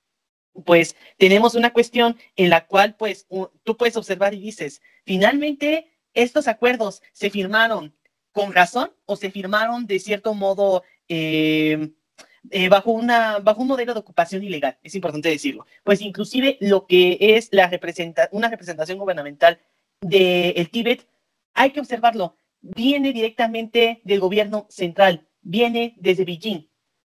pues 0.65 0.97
tenemos 1.17 1.55
una 1.55 1.73
cuestión 1.73 2.17
en 2.37 2.51
la 2.51 2.67
cual 2.67 2.95
pues 2.97 3.27
tú 3.63 3.77
puedes 3.77 3.97
observar 3.97 4.35
y 4.35 4.41
dices, 4.41 4.83
finalmente 5.05 5.91
estos 6.15 6.49
acuerdos 6.49 7.03
se 7.13 7.31
firmaron 7.31 7.95
con 8.33 8.53
razón 8.53 8.93
o 9.07 9.17
se 9.17 9.31
firmaron 9.31 9.87
de 9.87 9.99
cierto 9.99 10.35
modo 10.35 10.83
eh, 11.09 11.91
eh, 12.51 12.69
bajo, 12.69 12.93
una, 12.93 13.39
bajo 13.41 13.63
un 13.63 13.69
modelo 13.69 13.95
de 13.95 14.01
ocupación 14.01 14.43
ilegal, 14.43 14.79
es 14.83 14.95
importante 14.95 15.29
decirlo. 15.29 15.67
Pues 15.85 16.01
inclusive 16.01 16.57
lo 16.61 16.87
que 16.87 17.19
es 17.21 17.49
la 17.53 17.69
representa 17.69 18.29
una 18.33 18.49
representación 18.49 18.99
gubernamental 18.99 19.61
del 20.01 20.55
de 20.55 20.69
Tíbet, 20.71 21.07
hay 21.55 21.73
que 21.73 21.81
observarlo, 21.81 22.37
viene 22.61 23.13
directamente 23.13 24.01
del 24.05 24.21
gobierno 24.21 24.67
central, 24.71 25.27
viene 25.43 25.95
desde 25.99 26.25
Beijing. 26.25 26.69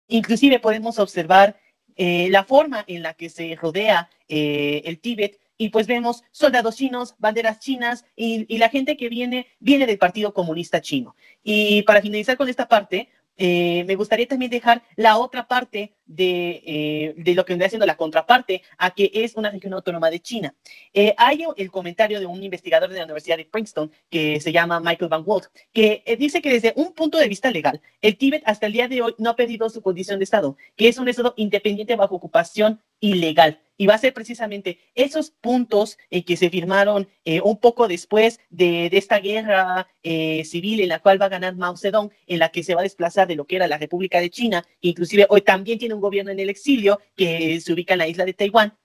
Inclusive 0.07 0.59
podemos 0.59 0.99
observar 0.99 1.59
eh, 1.95 2.29
la 2.29 2.43
forma 2.43 2.83
en 2.87 3.03
la 3.03 3.13
que 3.13 3.29
se 3.29 3.55
rodea 3.55 4.09
eh, 4.27 4.81
el 4.85 4.99
Tíbet 4.99 5.39
y 5.57 5.69
pues 5.69 5.87
vemos 5.87 6.23
soldados 6.31 6.75
chinos, 6.75 7.15
banderas 7.17 7.59
chinas 7.59 8.05
y, 8.15 8.45
y, 8.53 8.57
la 8.57 8.69
gente 8.69 8.97
que 8.97 9.07
viene 9.07 9.47
viene 9.59 9.85
del 9.85 9.97
Partido 9.97 10.33
Comunista 10.33 10.81
Chino. 10.81 11.15
Y 11.43 11.83
para 11.83 12.01
finalizar 12.01 12.35
con 12.35 12.49
esta 12.49 12.67
parte, 12.67 13.09
eh, 13.37 13.83
me 13.85 13.95
gustaría 13.95 14.27
también 14.27 14.51
dejar 14.51 14.83
la 14.95 15.17
otra 15.17 15.47
parte 15.47 15.95
de, 16.05 16.61
eh, 16.65 17.13
de, 17.17 17.33
lo 17.33 17.45
que 17.45 17.53
vendría 17.53 17.69
siendo 17.69 17.85
la 17.85 17.97
contraparte 17.97 18.61
a 18.77 18.91
que 18.91 19.11
es 19.13 19.35
una 19.35 19.49
región 19.49 19.73
autónoma 19.73 20.09
de 20.09 20.19
China. 20.19 20.55
Eh, 20.93 21.13
hay 21.17 21.45
el 21.57 21.71
comentario 21.71 22.19
de 22.19 22.25
un 22.25 22.43
investigador 22.43 22.89
de 22.89 22.97
la 22.97 23.05
Universidad 23.05 23.37
de 23.37 23.45
Princeton 23.45 23.91
que 24.09 24.39
se 24.39 24.51
llama 24.51 24.79
Michael 24.79 25.09
Van 25.09 25.23
Walt, 25.25 25.45
que 25.73 26.03
eh, 26.05 26.15
dice 26.15 26.41
que 26.41 26.51
desde 26.51 26.73
un 26.75 26.93
punto 26.93 27.17
de 27.17 27.27
vista 27.27 27.51
legal, 27.51 27.81
el 28.01 28.17
Tíbet 28.17 28.43
hasta 28.45 28.67
el 28.67 28.73
día 28.73 28.87
de 28.87 29.01
hoy 29.01 29.15
no 29.17 29.31
ha 29.31 29.35
perdido 29.35 29.69
su 29.69 29.81
condición 29.81 30.19
de 30.19 30.23
Estado, 30.23 30.57
que 30.75 30.87
es 30.87 30.97
un 30.97 31.07
Estado 31.07 31.33
independiente 31.37 31.95
bajo 31.95 32.15
ocupación 32.15 32.81
ilegal. 32.99 33.61
Y 33.77 33.87
va 33.87 33.95
a 33.95 33.99
ser 33.99 34.13
precisamente 34.13 34.79
esos 34.95 35.31
puntos 35.31 35.97
eh, 36.09 36.23
que 36.23 36.37
se 36.37 36.49
firmaron 36.49 37.09
eh, 37.25 37.41
un 37.41 37.59
poco 37.59 37.87
después 37.87 38.39
de, 38.49 38.89
esta 38.93 39.19
guerra 39.19 39.87
eh, 40.01 40.45
civil 40.45 40.79
en 40.79 40.89
la 40.89 40.99
cual 40.99 41.21
va 41.21 41.25
a 41.25 41.29
ganar 41.29 41.55
Mao 41.55 41.75
Zedong, 41.75 42.09
en 42.27 42.39
la 42.39 42.49
que 42.49 42.63
se 42.63 42.73
va 42.73 42.81
a 42.81 42.83
desplazar 42.83 43.27
de 43.27 43.35
lo 43.35 43.45
que 43.45 43.57
era 43.57 43.67
la 43.67 43.77
República 43.77 44.19
de 44.21 44.29
China, 44.29 44.63
inclusive 44.81 45.25
hoy 45.29 45.41
también 45.41 45.77
tiene 45.77 45.93
un 45.93 46.01
gobierno 46.01 46.31
en 46.31 46.39
el 46.39 46.49
exilio 46.49 47.01
que 47.15 47.59
se 47.59 47.73
ubica 47.73 47.95
en 47.95 47.99
la 47.99 48.07
isla 48.07 48.25
de 48.25 48.33
Taiwán. 48.33 48.77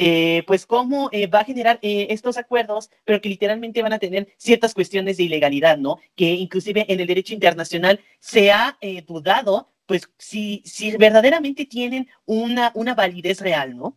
Eh, 0.00 0.44
pues 0.46 0.64
cómo 0.64 1.10
va 1.34 1.40
a 1.40 1.44
generar 1.44 1.80
estos 1.82 2.38
acuerdos, 2.38 2.88
pero 3.04 3.20
que 3.20 3.28
literalmente 3.28 3.82
van 3.82 3.92
a 3.92 3.98
tener 3.98 4.28
ciertas 4.36 4.72
cuestiones 4.72 5.16
de 5.16 5.24
ilegalidad, 5.24 5.76
¿no? 5.76 5.98
Que 6.14 6.34
inclusive 6.34 6.86
en 6.88 7.00
el 7.00 7.08
derecho 7.08 7.34
internacional 7.34 7.98
se 8.20 8.52
ha 8.52 8.78
dudado, 9.08 9.72
pues 9.88 10.12
si, 10.18 10.62
si 10.66 10.96
verdaderamente 10.98 11.64
tienen 11.64 12.08
una, 12.26 12.70
una 12.74 12.94
validez 12.94 13.40
real, 13.40 13.74
¿no? 13.74 13.96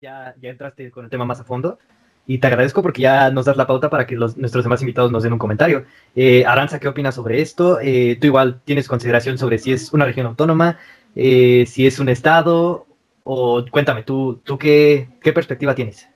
Ya, 0.00 0.34
ya 0.40 0.50
entraste 0.50 0.90
con 0.92 1.04
el 1.04 1.10
tema 1.10 1.24
más 1.24 1.40
a 1.40 1.44
fondo 1.44 1.78
y 2.26 2.38
te 2.38 2.46
agradezco 2.46 2.80
porque 2.80 3.02
ya 3.02 3.30
nos 3.30 3.44
das 3.44 3.56
la 3.56 3.66
pauta 3.66 3.90
para 3.90 4.06
que 4.06 4.14
los, 4.14 4.36
nuestros 4.36 4.64
demás 4.64 4.80
invitados 4.80 5.10
nos 5.10 5.24
den 5.24 5.32
un 5.32 5.38
comentario. 5.38 5.84
Eh, 6.14 6.44
Aranza, 6.46 6.78
¿qué 6.78 6.86
opinas 6.86 7.16
sobre 7.16 7.42
esto? 7.42 7.80
Eh, 7.82 8.16
tú 8.20 8.28
igual 8.28 8.60
tienes 8.64 8.86
consideración 8.86 9.36
sobre 9.36 9.58
si 9.58 9.72
es 9.72 9.92
una 9.92 10.04
región 10.04 10.26
autónoma, 10.26 10.78
eh, 11.16 11.64
si 11.66 11.88
es 11.88 11.98
un 11.98 12.08
estado, 12.08 12.86
o 13.24 13.64
cuéntame, 13.68 14.04
¿tú, 14.04 14.40
tú 14.44 14.58
qué, 14.58 15.08
qué 15.22 15.32
perspectiva 15.32 15.74
tienes? 15.74 16.08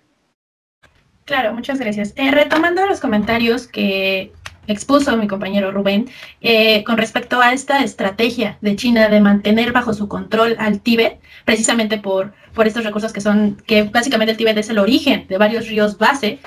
Claro, 1.24 1.52
muchas 1.52 1.80
gracias. 1.80 2.14
retomando 2.16 2.86
los 2.86 3.00
comentarios 3.00 3.66
que 3.66 4.32
expuso 4.68 5.16
mi 5.16 5.26
compañero 5.26 5.72
Rubén 5.72 6.08
eh, 6.40 6.84
con 6.84 6.96
respecto 6.96 7.40
a 7.40 7.52
esta 7.52 7.82
estrategia 7.82 8.58
de 8.60 8.76
China 8.76 9.08
de 9.08 9.20
mantener 9.20 9.72
bajo 9.72 9.92
su 9.92 10.08
control 10.08 10.56
al 10.58 10.80
Tíbet, 10.80 11.20
precisamente 11.44 11.98
por, 11.98 12.32
por 12.54 12.66
estos 12.66 12.84
recursos 12.84 13.12
que 13.12 13.20
son, 13.20 13.56
que 13.66 13.82
básicamente 13.82 14.32
el 14.32 14.38
Tíbet 14.38 14.56
es 14.58 14.70
el 14.70 14.78
origen 14.78 15.26
de 15.28 15.38
varios 15.38 15.66
ríos 15.66 15.98
base 15.98 16.38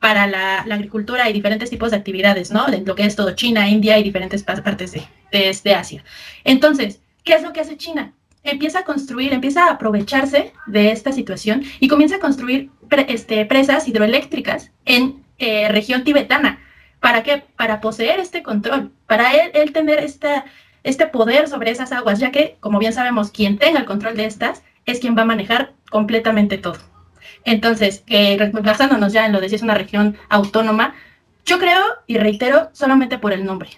para 0.00 0.26
la, 0.26 0.60
agricultura 0.60 1.28
y 1.28 1.32
diferentes 1.32 1.70
tipos 1.70 1.90
de 1.90 1.96
actividades, 1.96 2.50
¿no? 2.50 2.66
Lo 2.68 2.94
que 2.94 3.04
es 3.04 3.16
todo 3.16 3.34
China, 3.34 3.68
India 3.68 3.98
y 3.98 4.02
diferentes 4.02 4.42
partes 4.42 4.92
de, 4.92 5.02
de, 5.32 5.58
de 5.62 5.74
Asia. 5.74 6.04
Entonces, 6.44 7.00
¿qué 7.24 7.34
es 7.34 7.42
lo 7.42 7.52
que 7.52 7.60
hace 7.60 7.76
China? 7.76 8.12
empieza 8.44 8.80
a 8.80 8.84
construir, 8.84 9.32
empieza 9.32 9.64
a 9.64 9.72
aprovecharse 9.72 10.52
de 10.66 10.92
esta 10.92 11.12
situación 11.12 11.64
y 11.80 11.88
comienza 11.88 12.16
a 12.16 12.20
construir 12.20 12.70
este, 13.08 13.44
presas 13.46 13.88
hidroeléctricas 13.88 14.70
en 14.84 15.24
eh, 15.38 15.68
región 15.68 16.04
tibetana. 16.04 16.60
¿Para 17.04 17.22
qué? 17.22 17.44
Para 17.58 17.82
poseer 17.82 18.18
este 18.18 18.42
control, 18.42 18.90
para 19.06 19.34
él, 19.34 19.74
tener 19.74 19.98
esta, 19.98 20.46
este 20.84 21.06
poder 21.06 21.48
sobre 21.48 21.70
esas 21.70 21.92
aguas, 21.92 22.18
ya 22.18 22.30
que, 22.30 22.56
como 22.60 22.78
bien 22.78 22.94
sabemos, 22.94 23.30
quien 23.30 23.58
tenga 23.58 23.80
el 23.80 23.84
control 23.84 24.16
de 24.16 24.24
estas 24.24 24.62
es 24.86 25.00
quien 25.00 25.14
va 25.14 25.20
a 25.20 25.26
manejar 25.26 25.74
completamente 25.90 26.56
todo. 26.56 26.78
Entonces, 27.44 28.04
eh, 28.06 28.50
basándonos 28.54 29.12
ya 29.12 29.26
en 29.26 29.32
lo 29.32 29.42
de 29.42 29.50
si 29.50 29.56
es 29.56 29.60
una 29.60 29.74
región 29.74 30.16
autónoma, 30.30 30.94
yo 31.44 31.58
creo 31.58 31.82
y 32.06 32.16
reitero 32.16 32.70
solamente 32.72 33.18
por 33.18 33.34
el 33.34 33.44
nombre 33.44 33.68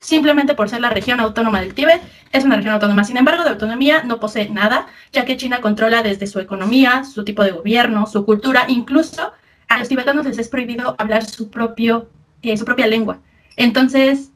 simplemente 0.00 0.54
por 0.54 0.68
ser 0.68 0.80
la 0.80 0.90
región 0.90 1.20
autónoma 1.20 1.60
del 1.60 1.74
Tíbet, 1.74 2.00
es 2.30 2.44
una 2.44 2.56
región 2.56 2.74
autónoma. 2.74 3.02
Sin 3.04 3.16
embargo, 3.16 3.44
de 3.44 3.50
autonomía 3.50 4.02
no 4.02 4.20
posee 4.20 4.50
nada, 4.50 4.88
ya 5.12 5.24
que 5.24 5.36
China 5.36 5.60
controla 5.60 6.02
desde 6.02 6.26
su 6.26 6.38
economía, 6.38 7.04
su 7.04 7.24
tipo 7.24 7.42
de 7.42 7.52
gobierno, 7.52 8.06
su 8.06 8.24
cultura, 8.24 8.66
incluso 8.68 9.32
a 9.68 9.78
los 9.78 9.88
tibetanos 9.88 10.26
les 10.26 10.38
es 10.38 10.48
prohibido 10.48 10.94
hablar 10.98 11.24
su, 11.24 11.50
propio, 11.50 12.08
eh, 12.46 12.56
su 12.56 12.64
propia 12.64 12.86
lengua. 12.86 13.20
Entonces, 13.56 14.32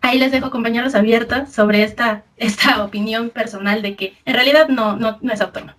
ahí 0.00 0.18
les 0.18 0.32
dejo 0.32 0.50
compañeros 0.50 0.94
abiertos 0.94 1.50
sobre 1.50 1.82
esta, 1.82 2.24
esta 2.36 2.84
opinión 2.84 3.30
personal 3.30 3.82
de 3.82 3.96
que 3.96 4.14
en 4.24 4.34
realidad 4.34 4.68
no, 4.68 4.96
no, 4.96 5.18
no 5.20 5.32
es 5.32 5.40
autónoma. 5.40 5.76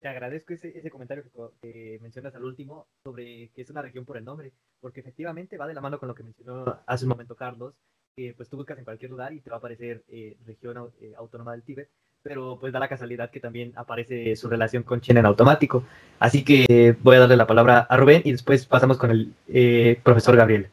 Te 0.00 0.08
agradezco 0.08 0.52
ese, 0.54 0.76
ese 0.78 0.90
comentario 0.90 1.24
que, 1.60 1.98
mencionas 2.00 2.34
al 2.34 2.44
último 2.44 2.86
sobre 3.02 3.50
que 3.54 3.62
es 3.62 3.70
una 3.70 3.82
región 3.82 4.04
por 4.04 4.16
el 4.16 4.24
nombre, 4.24 4.52
porque 4.80 5.00
efectivamente 5.00 5.56
va 5.56 5.66
de 5.66 5.74
la 5.74 5.80
mano 5.80 5.98
con 5.98 6.08
lo 6.08 6.14
que 6.14 6.22
mencionó 6.22 6.80
hace 6.86 7.04
un 7.06 7.08
momento 7.08 7.34
Carlos, 7.34 7.74
pues 8.36 8.48
tú 8.48 8.56
buscas 8.56 8.78
en 8.78 8.84
cualquier 8.84 9.10
lugar 9.10 9.32
y 9.32 9.40
te 9.40 9.50
va 9.50 9.56
a 9.56 9.58
aparecer 9.58 10.04
eh, 10.08 10.38
región 10.46 10.90
eh, 11.00 11.12
autónoma 11.16 11.52
del 11.52 11.64
Tíbet, 11.64 11.90
pero 12.26 12.58
pues 12.58 12.72
da 12.72 12.80
la 12.80 12.88
casualidad 12.88 13.30
que 13.30 13.38
también 13.38 13.72
aparece 13.76 14.34
su 14.34 14.48
relación 14.48 14.82
con 14.82 15.00
China 15.00 15.20
en 15.20 15.26
automático. 15.26 15.84
Así 16.18 16.42
que 16.42 16.96
voy 17.00 17.14
a 17.14 17.20
darle 17.20 17.36
la 17.36 17.46
palabra 17.46 17.86
a 17.88 17.96
Rubén 17.96 18.22
y 18.24 18.32
después 18.32 18.66
pasamos 18.66 18.98
con 18.98 19.12
el 19.12 19.32
eh, 19.46 20.00
profesor 20.02 20.34
Gabriel. 20.34 20.68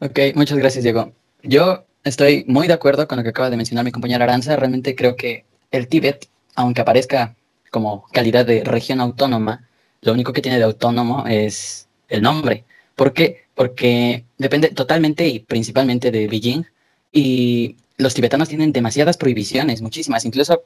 Ok, 0.00 0.18
muchas 0.34 0.58
gracias 0.58 0.84
Diego. 0.84 1.14
Yo 1.42 1.86
estoy 2.04 2.44
muy 2.48 2.66
de 2.66 2.74
acuerdo 2.74 3.08
con 3.08 3.16
lo 3.16 3.22
que 3.22 3.30
acaba 3.30 3.48
de 3.48 3.56
mencionar 3.56 3.82
mi 3.82 3.92
compañera 3.92 4.24
Aranza. 4.24 4.56
Realmente 4.56 4.94
creo 4.94 5.16
que 5.16 5.46
el 5.70 5.88
Tíbet, 5.88 6.28
aunque 6.54 6.82
aparezca 6.82 7.36
como 7.70 8.04
calidad 8.12 8.44
de 8.44 8.62
región 8.62 9.00
autónoma, 9.00 9.68
lo 10.02 10.12
único 10.12 10.34
que 10.34 10.42
tiene 10.42 10.58
de 10.58 10.64
autónomo 10.64 11.24
es 11.26 11.88
el 12.08 12.20
nombre. 12.20 12.64
¿Por 12.94 13.14
qué? 13.14 13.46
Porque 13.54 14.26
depende 14.36 14.68
totalmente 14.68 15.26
y 15.26 15.38
principalmente 15.38 16.10
de 16.10 16.28
Beijing 16.28 16.64
y 17.10 17.76
los 18.00 18.14
tibetanos 18.14 18.48
tienen 18.48 18.72
demasiadas 18.72 19.16
prohibiciones, 19.16 19.82
muchísimas. 19.82 20.24
Incluso 20.24 20.64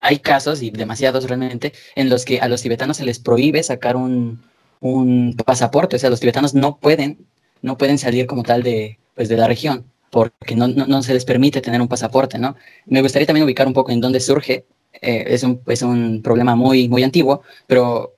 hay 0.00 0.18
casos, 0.20 0.62
y 0.62 0.70
demasiados 0.70 1.28
realmente, 1.28 1.72
en 1.94 2.08
los 2.08 2.24
que 2.24 2.40
a 2.40 2.48
los 2.48 2.62
tibetanos 2.62 2.96
se 2.96 3.04
les 3.04 3.18
prohíbe 3.18 3.62
sacar 3.62 3.96
un, 3.96 4.42
un 4.80 5.36
pasaporte. 5.44 5.96
O 5.96 5.98
sea, 5.98 6.10
los 6.10 6.20
tibetanos 6.20 6.54
no 6.54 6.78
pueden, 6.78 7.26
no 7.62 7.76
pueden 7.78 7.98
salir 7.98 8.26
como 8.26 8.42
tal 8.42 8.62
de, 8.62 8.98
pues, 9.14 9.28
de 9.28 9.36
la 9.36 9.46
región 9.46 9.84
porque 10.10 10.56
no, 10.56 10.68
no, 10.68 11.02
se 11.02 11.14
les 11.14 11.24
permite 11.24 11.60
tener 11.60 11.80
un 11.80 11.88
pasaporte, 11.88 12.38
¿no? 12.38 12.56
Me 12.86 13.00
gustaría 13.00 13.26
también 13.26 13.44
ubicar 13.44 13.66
un 13.66 13.72
poco 13.72 13.92
en 13.92 14.00
dónde 14.00 14.20
surge, 14.20 14.66
eh, 15.00 15.24
es, 15.28 15.44
un, 15.44 15.62
es 15.68 15.82
un 15.82 16.20
problema 16.22 16.56
muy, 16.56 16.88
muy 16.88 17.04
antiguo, 17.04 17.42
pero 17.66 18.16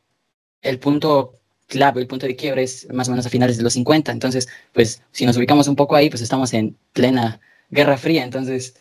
el 0.62 0.78
punto 0.78 1.35
clave, 1.68 2.00
el 2.00 2.06
punto 2.06 2.26
de 2.26 2.37
quiebre 2.37 2.62
es 2.62 2.88
más 2.92 3.09
o 3.09 3.11
menos 3.12 3.26
a 3.26 3.30
finales 3.30 3.59
de 3.59 3.62
los 3.62 3.75
50, 3.75 4.11
entonces, 4.11 4.49
pues 4.73 5.02
si 5.12 5.26
nos 5.26 5.37
ubicamos 5.37 5.68
un 5.68 5.76
poco 5.76 5.94
ahí, 5.94 6.09
pues 6.09 6.23
estamos 6.23 6.54
en 6.54 6.76
plena 6.92 7.40
Guerra 7.72 7.96
Fría, 7.96 8.22
entonces 8.22 8.76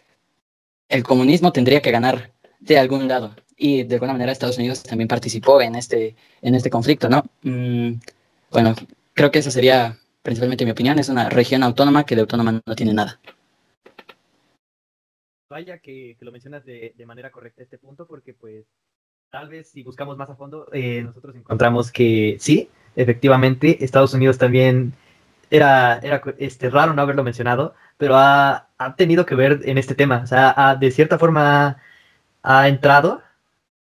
el 0.90 1.04
comunismo 1.04 1.54
tendría 1.54 1.82
que 1.82 1.92
ganar 1.92 2.34
de 2.60 2.78
algún 2.78 3.08
lado 3.08 3.34
y 3.56 3.84
de 3.84 3.96
alguna 3.96 4.12
manera 4.12 4.34
Estados 4.34 4.58
Unidos 4.58 4.84
también 4.84 5.08
participó 5.08 5.62
en 5.62 5.76
este, 5.76 6.16
en 6.42 6.56
este 6.56 6.70
conflicto, 6.70 7.08
¿no? 7.08 7.24
Mm, 7.42 7.94
bueno, 8.52 8.76
creo 9.14 9.32
que 9.32 9.40
eso 9.40 9.50
sería 9.50 9.98
principalmente 10.22 10.66
mi 10.66 10.72
opinión, 10.72 11.00
es 11.00 11.08
una 11.08 11.30
región 11.30 11.64
autónoma 11.64 12.06
que 12.06 12.16
de 12.16 12.22
autónoma 12.22 12.62
no 12.66 12.76
tiene 12.76 12.94
nada. 12.94 13.20
Vaya 15.50 15.80
que, 15.80 16.18
lo 16.20 16.32
mencionas 16.34 16.66
de, 16.66 16.94
manera 17.06 17.32
correcta 17.32 17.64
este 17.64 17.78
punto, 17.78 18.06
porque 18.06 18.34
pues 18.34 18.66
tal 19.30 19.48
vez 19.48 19.70
si 19.70 19.84
buscamos 19.84 20.18
más 20.18 20.30
a 20.30 20.36
fondo, 20.36 20.68
eh, 20.74 21.02
nosotros 21.02 21.34
encontramos 21.38 21.92
que 21.94 22.36
sí, 22.42 22.70
efectivamente, 22.98 23.86
Estados 23.86 24.14
Unidos 24.14 24.38
también 24.38 24.94
era, 25.50 26.00
era 26.00 26.22
este, 26.40 26.70
raro 26.70 26.94
no 26.94 27.02
haberlo 27.02 27.24
mencionado, 27.24 27.74
pero 28.02 28.18
ha, 28.18 28.68
tenido 28.98 29.28
que 29.28 29.36
ver 29.36 29.62
en 29.66 29.78
este 29.78 29.94
tema, 29.94 30.22
o 30.24 30.28
sea, 30.28 30.76
de 30.80 30.90
cierta 30.90 31.20
forma 31.20 31.78
ha 32.42 32.68
entrado 32.68 33.22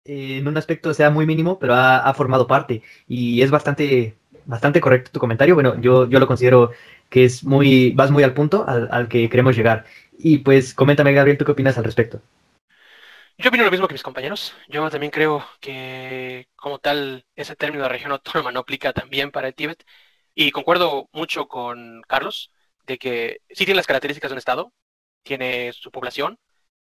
en 0.05 0.47
un 0.47 0.57
aspecto 0.57 0.95
sea 0.95 1.11
muy 1.11 1.27
mínimo, 1.27 1.59
pero 1.59 1.75
ha, 1.75 1.99
ha 1.99 2.15
formado 2.15 2.47
parte 2.47 2.83
y 3.09 3.43
es 3.43 3.51
bastante 3.51 4.17
bastante 4.45 4.81
correcto 4.81 5.11
tu 5.11 5.19
comentario. 5.19 5.55
Bueno, 5.57 5.81
yo, 5.81 6.09
yo 6.09 6.21
lo 6.21 6.29
considero 6.29 6.71
que 7.11 7.25
es 7.25 7.43
muy, 7.43 7.91
vas 7.91 8.13
muy 8.13 8.23
al 8.23 8.35
punto 8.35 8.65
al, 8.69 9.09
que 9.09 9.29
queremos 9.29 9.57
llegar. 9.57 9.85
Y 10.17 10.39
pues 10.39 10.75
coméntame, 10.75 11.13
Gabriel, 11.13 11.39
¿tú 11.39 11.45
qué 11.45 11.53
opinas 11.53 11.77
al 11.77 11.85
respecto? 11.85 12.21
Yo 13.37 13.49
opino 13.49 13.65
lo 13.65 13.73
mismo 13.73 13.89
que 13.89 13.95
mis 13.95 14.05
compañeros. 14.05 14.55
Yo 14.69 14.89
también 14.91 15.11
creo 15.11 15.45
que 15.59 16.47
como 16.55 16.79
tal 16.79 17.27
ese 17.35 17.57
término 17.57 17.83
de 17.83 17.89
región 17.89 18.13
autónoma 18.13 18.53
no 18.53 18.61
aplica 18.61 18.93
también 18.93 19.33
para 19.33 19.49
el 19.49 19.55
Tíbet. 19.55 19.85
Y 20.37 20.53
concuerdo 20.53 21.09
mucho 21.13 21.49
con 21.49 22.03
Carlos 22.07 22.54
de 22.87 22.99
que 22.99 23.41
sí 23.51 23.65
tiene 23.65 23.77
las 23.77 23.87
características 23.87 24.31
de 24.31 24.35
un 24.35 24.39
Estado, 24.39 24.73
tiene 25.23 25.73
su 25.73 25.91
población, 25.91 26.39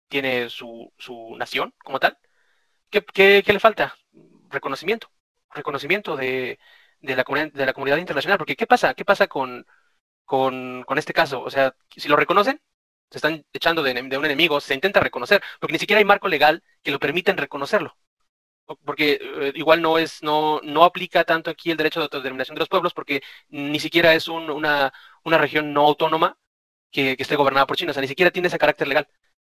tiene 0.07 0.49
su, 0.49 0.93
su 0.97 1.35
nación 1.37 1.73
como 1.83 1.99
tal. 1.99 2.17
¿Qué, 2.89 3.03
qué, 3.43 3.53
le 3.53 3.59
falta? 3.59 3.95
Reconocimiento. 4.49 5.11
Reconocimiento 5.51 6.15
de, 6.15 6.59
de 7.01 7.15
la, 7.15 7.25
de 7.53 7.65
la 7.65 7.73
comunidad 7.73 7.97
internacional. 7.97 8.37
Porque 8.37 8.55
¿qué 8.55 8.67
pasa? 8.67 8.93
¿Qué 8.93 9.05
pasa 9.05 9.27
con, 9.27 9.65
con, 10.25 10.83
con 10.83 10.97
este 10.97 11.13
caso? 11.13 11.41
O 11.43 11.49
sea, 11.51 11.75
si 11.95 12.07
lo 12.09 12.15
reconocen, 12.15 12.61
se 13.09 13.17
están 13.19 13.45
echando 13.53 13.83
de, 13.83 13.93
de, 13.93 14.17
un 14.17 14.25
enemigo, 14.25 14.59
se 14.61 14.73
intenta 14.73 14.99
reconocer, 14.99 15.41
porque 15.59 15.73
ni 15.73 15.79
siquiera 15.79 15.99
hay 15.99 16.05
marco 16.05 16.27
legal 16.27 16.63
que 16.83 16.91
lo 16.91 16.99
permiten 16.99 17.37
reconocerlo. 17.37 17.97
Porque 18.85 19.19
eh, 19.21 19.53
igual 19.55 19.81
no 19.81 19.97
es, 19.97 20.21
no, 20.23 20.59
no 20.61 20.83
aplica 20.83 21.23
tanto 21.23 21.49
aquí 21.49 21.71
el 21.71 21.77
derecho 21.77 21.99
de 22.01 22.05
autodeterminación 22.05 22.55
de 22.55 22.59
los 22.59 22.69
pueblos, 22.69 22.93
porque 22.93 23.21
ni 23.49 23.79
siquiera 23.79 24.13
es 24.13 24.27
un, 24.27 24.49
una, 24.49 24.91
una 25.27 25.37
región 25.37 25.73
no 25.73 25.81
autónoma 25.85 26.37
que, 26.91 27.15
esté 27.19 27.35
gobernada 27.35 27.67
por 27.67 27.77
China, 27.77 27.91
o 27.91 27.93
sea, 27.93 28.01
ni 28.01 28.07
siquiera 28.07 28.31
tiene 28.31 28.47
ese 28.49 28.59
carácter 28.59 28.87
legal. 28.87 29.07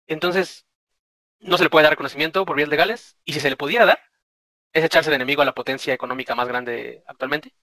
Entonces, 0.07 0.67
no 1.41 1.59
se 1.59 1.65
le 1.65 1.71
puede 1.71 1.85
dar 1.85 1.93
reconocimiento 1.93 2.45
por 2.47 2.57
vías 2.57 2.69
legales, 2.69 3.19
y 3.25 3.33
si 3.35 3.41
se 3.41 3.51
le 3.51 3.57
pudiera 3.57 3.87
dar, 3.87 4.01
es 4.73 4.85
echarse 4.85 5.11
de 5.11 5.17
enemigo 5.17 5.43
a 5.43 5.45
la 5.45 5.55
potencia 5.55 5.95
económica 5.95 6.35
más 6.35 6.49
grande 6.49 7.05
actualmente. 7.07 7.55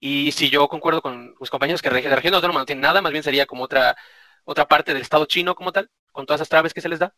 Y 0.00 0.32
si 0.32 0.50
yo 0.50 0.68
concuerdo 0.68 1.02
con 1.02 1.34
mis 1.40 1.50
compañeros 1.50 1.82
que 1.82 1.90
la 1.90 2.16
región 2.16 2.34
autónoma 2.34 2.60
no 2.60 2.66
tiene 2.66 2.82
nada, 2.82 3.02
más 3.02 3.12
bien 3.12 3.24
sería 3.24 3.46
como 3.46 3.64
otra, 3.64 3.96
otra 4.44 4.68
parte 4.68 4.92
del 4.92 5.02
Estado 5.02 5.26
chino 5.26 5.54
como 5.54 5.72
tal, 5.72 5.90
con 6.12 6.26
todas 6.26 6.40
esas 6.40 6.50
traves 6.50 6.74
que 6.74 6.80
se 6.80 6.88
les 6.88 6.98
da. 7.00 7.14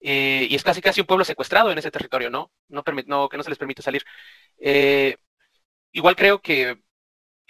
Eh, 0.00 0.46
y 0.50 0.54
es 0.54 0.64
casi 0.64 0.80
casi 0.82 1.00
un 1.02 1.06
pueblo 1.06 1.24
secuestrado 1.24 1.70
en 1.70 1.78
ese 1.78 1.90
territorio, 1.90 2.30
¿no? 2.30 2.52
No, 2.68 2.82
no 3.06 3.28
que 3.28 3.36
no 3.36 3.42
se 3.42 3.50
les 3.50 3.58
permite 3.58 3.82
salir. 3.82 4.04
Eh, 4.58 5.16
igual 5.92 6.16
creo 6.16 6.40
que, 6.40 6.82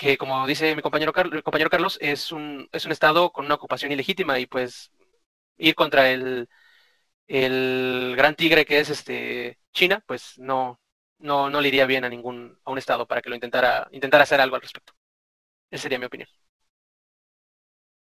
que, 0.01 0.17
como 0.17 0.47
dice 0.47 0.75
mi 0.75 0.81
compañero, 0.81 1.13
el 1.15 1.43
compañero 1.43 1.69
Carlos, 1.69 1.99
es 2.01 2.33
un, 2.33 2.69
es 2.73 2.87
un 2.87 2.93
Estado 2.93 3.33
con 3.33 3.45
una 3.45 3.57
ocupación 3.57 3.93
ilegítima 3.93 4.39
y 4.39 4.47
pues 4.47 4.91
ir 5.59 5.75
contra 5.75 6.11
el, 6.11 6.49
el 7.29 8.15
gran 8.17 8.35
tigre 8.35 8.65
que 8.65 8.81
es 8.81 8.89
este 8.89 9.59
China, 9.75 10.03
pues 10.07 10.39
no, 10.39 10.81
no, 11.19 11.51
no 11.51 11.61
le 11.61 11.69
iría 11.69 11.85
bien 11.85 12.05
a 12.05 12.09
ningún 12.09 12.59
a 12.65 12.71
un 12.71 12.79
estado 12.79 13.07
para 13.07 13.21
que 13.21 13.29
lo 13.29 13.35
intentara 13.35 13.89
intentara 13.93 14.23
hacer 14.23 14.41
algo 14.41 14.57
al 14.57 14.63
respecto. 14.63 14.95
Esa 15.71 15.83
sería 15.83 15.99
mi 15.99 16.07
opinión. 16.07 16.31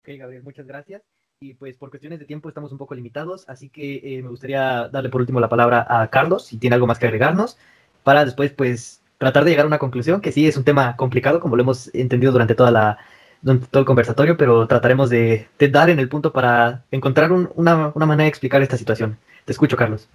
Ok, 0.01 0.11
Gabriel, 0.17 0.43
muchas 0.43 0.65
gracias. 0.67 1.01
Y 1.41 1.55
pues 1.55 1.75
por 1.77 1.89
cuestiones 1.89 2.19
de 2.19 2.25
tiempo 2.25 2.47
estamos 2.47 2.71
un 2.71 2.77
poco 2.77 2.95
limitados, 2.95 3.43
así 3.49 3.69
que 3.69 3.97
eh, 4.03 4.21
me 4.23 4.29
gustaría 4.29 4.87
darle 4.87 5.09
por 5.09 5.19
último 5.19 5.41
la 5.41 5.49
palabra 5.49 5.85
a 5.89 6.09
Carlos, 6.09 6.45
si 6.45 6.57
tiene 6.57 6.75
algo 6.75 6.87
más 6.87 6.97
que 6.97 7.07
agregarnos, 7.07 7.57
para 8.03 8.23
después 8.23 8.53
pues 8.53 9.01
tratar 9.19 9.43
de 9.43 9.51
llegar 9.51 9.65
a 9.65 9.67
una 9.67 9.77
conclusión, 9.77 10.21
que 10.21 10.31
sí 10.31 10.47
es 10.47 10.57
un 10.57 10.63
tema 10.63 10.95
complicado, 10.95 11.39
como 11.39 11.55
lo 11.55 11.61
hemos 11.61 11.93
entendido 11.93 12.31
durante 12.31 12.55
toda 12.55 12.71
la 12.71 12.97
todo 13.43 13.79
el 13.79 13.85
conversatorio, 13.85 14.35
pero 14.35 14.67
trataremos 14.67 15.09
de, 15.09 15.47
dar 15.71 15.89
en 15.89 15.99
el 15.99 16.09
punto 16.09 16.33
para 16.33 16.83
encontrar 16.91 17.31
una, 17.31 17.91
una 17.95 18.05
manera 18.05 18.23
de 18.23 18.29
explicar 18.29 18.61
esta 18.61 18.75
situación. 18.75 19.17
Te 19.45 19.53
escucho, 19.53 19.77
Carlos. 19.77 20.09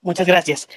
Muchas 0.00 0.26
gracias. 0.26 0.68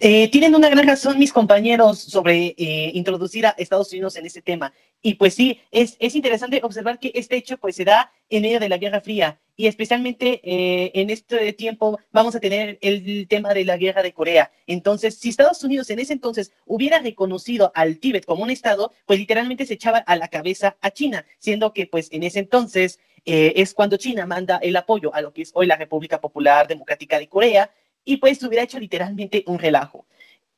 Eh, 0.00 0.28
tienen 0.30 0.54
una 0.54 0.68
gran 0.68 0.86
razón 0.86 1.18
mis 1.18 1.32
compañeros 1.32 2.00
sobre 2.00 2.54
eh, 2.58 2.90
introducir 2.94 3.46
a 3.46 3.50
Estados 3.50 3.92
Unidos 3.92 4.16
en 4.16 4.26
este 4.26 4.42
tema. 4.42 4.72
Y 5.02 5.14
pues 5.14 5.34
sí, 5.34 5.60
es, 5.70 5.96
es 6.00 6.14
interesante 6.16 6.60
observar 6.62 6.98
que 6.98 7.12
este 7.14 7.36
hecho 7.36 7.58
pues 7.58 7.76
se 7.76 7.84
da 7.84 8.12
en 8.28 8.42
medio 8.42 8.58
de 8.58 8.68
la 8.68 8.78
Guerra 8.78 9.00
Fría 9.00 9.38
y 9.56 9.66
especialmente 9.66 10.40
eh, 10.42 10.90
en 10.94 11.10
este 11.10 11.52
tiempo 11.52 11.98
vamos 12.12 12.34
a 12.34 12.40
tener 12.40 12.78
el, 12.82 13.26
tema 13.28 13.54
de 13.54 13.64
la 13.64 13.76
guerra 13.76 14.02
de 14.02 14.12
Corea. 14.12 14.50
Entonces, 14.66 15.16
si 15.18 15.30
Estados 15.30 15.62
Unidos 15.64 15.88
en 15.90 15.98
ese 15.98 16.12
entonces 16.12 16.52
hubiera 16.66 16.98
reconocido 16.98 17.72
al 17.74 17.98
Tíbet 17.98 18.26
como 18.26 18.42
un 18.42 18.50
estado, 18.50 18.92
pues 19.06 19.18
literalmente 19.18 19.64
se 19.64 19.74
echaba 19.74 19.98
a 19.98 20.16
la 20.16 20.28
cabeza 20.28 20.76
a 20.80 20.90
China, 20.90 21.24
siendo 21.38 21.72
que 21.72 21.86
pues 21.86 22.08
en 22.12 22.22
ese 22.22 22.40
entonces 22.40 23.00
es 23.24 23.74
cuando 23.74 23.96
China 23.96 24.24
manda 24.24 24.58
el 24.58 24.76
apoyo 24.76 25.12
a 25.12 25.20
lo 25.20 25.32
que 25.32 25.42
es 25.42 25.50
hoy 25.54 25.66
la 25.66 25.74
República 25.74 26.20
Popular 26.20 26.68
Democrática 26.68 27.18
de 27.18 27.28
Corea, 27.28 27.72
y 28.06 28.18
pues 28.18 28.42
hubiera 28.42 28.62
hecho 28.62 28.78
literalmente 28.78 29.42
un 29.46 29.58
relajo. 29.58 30.06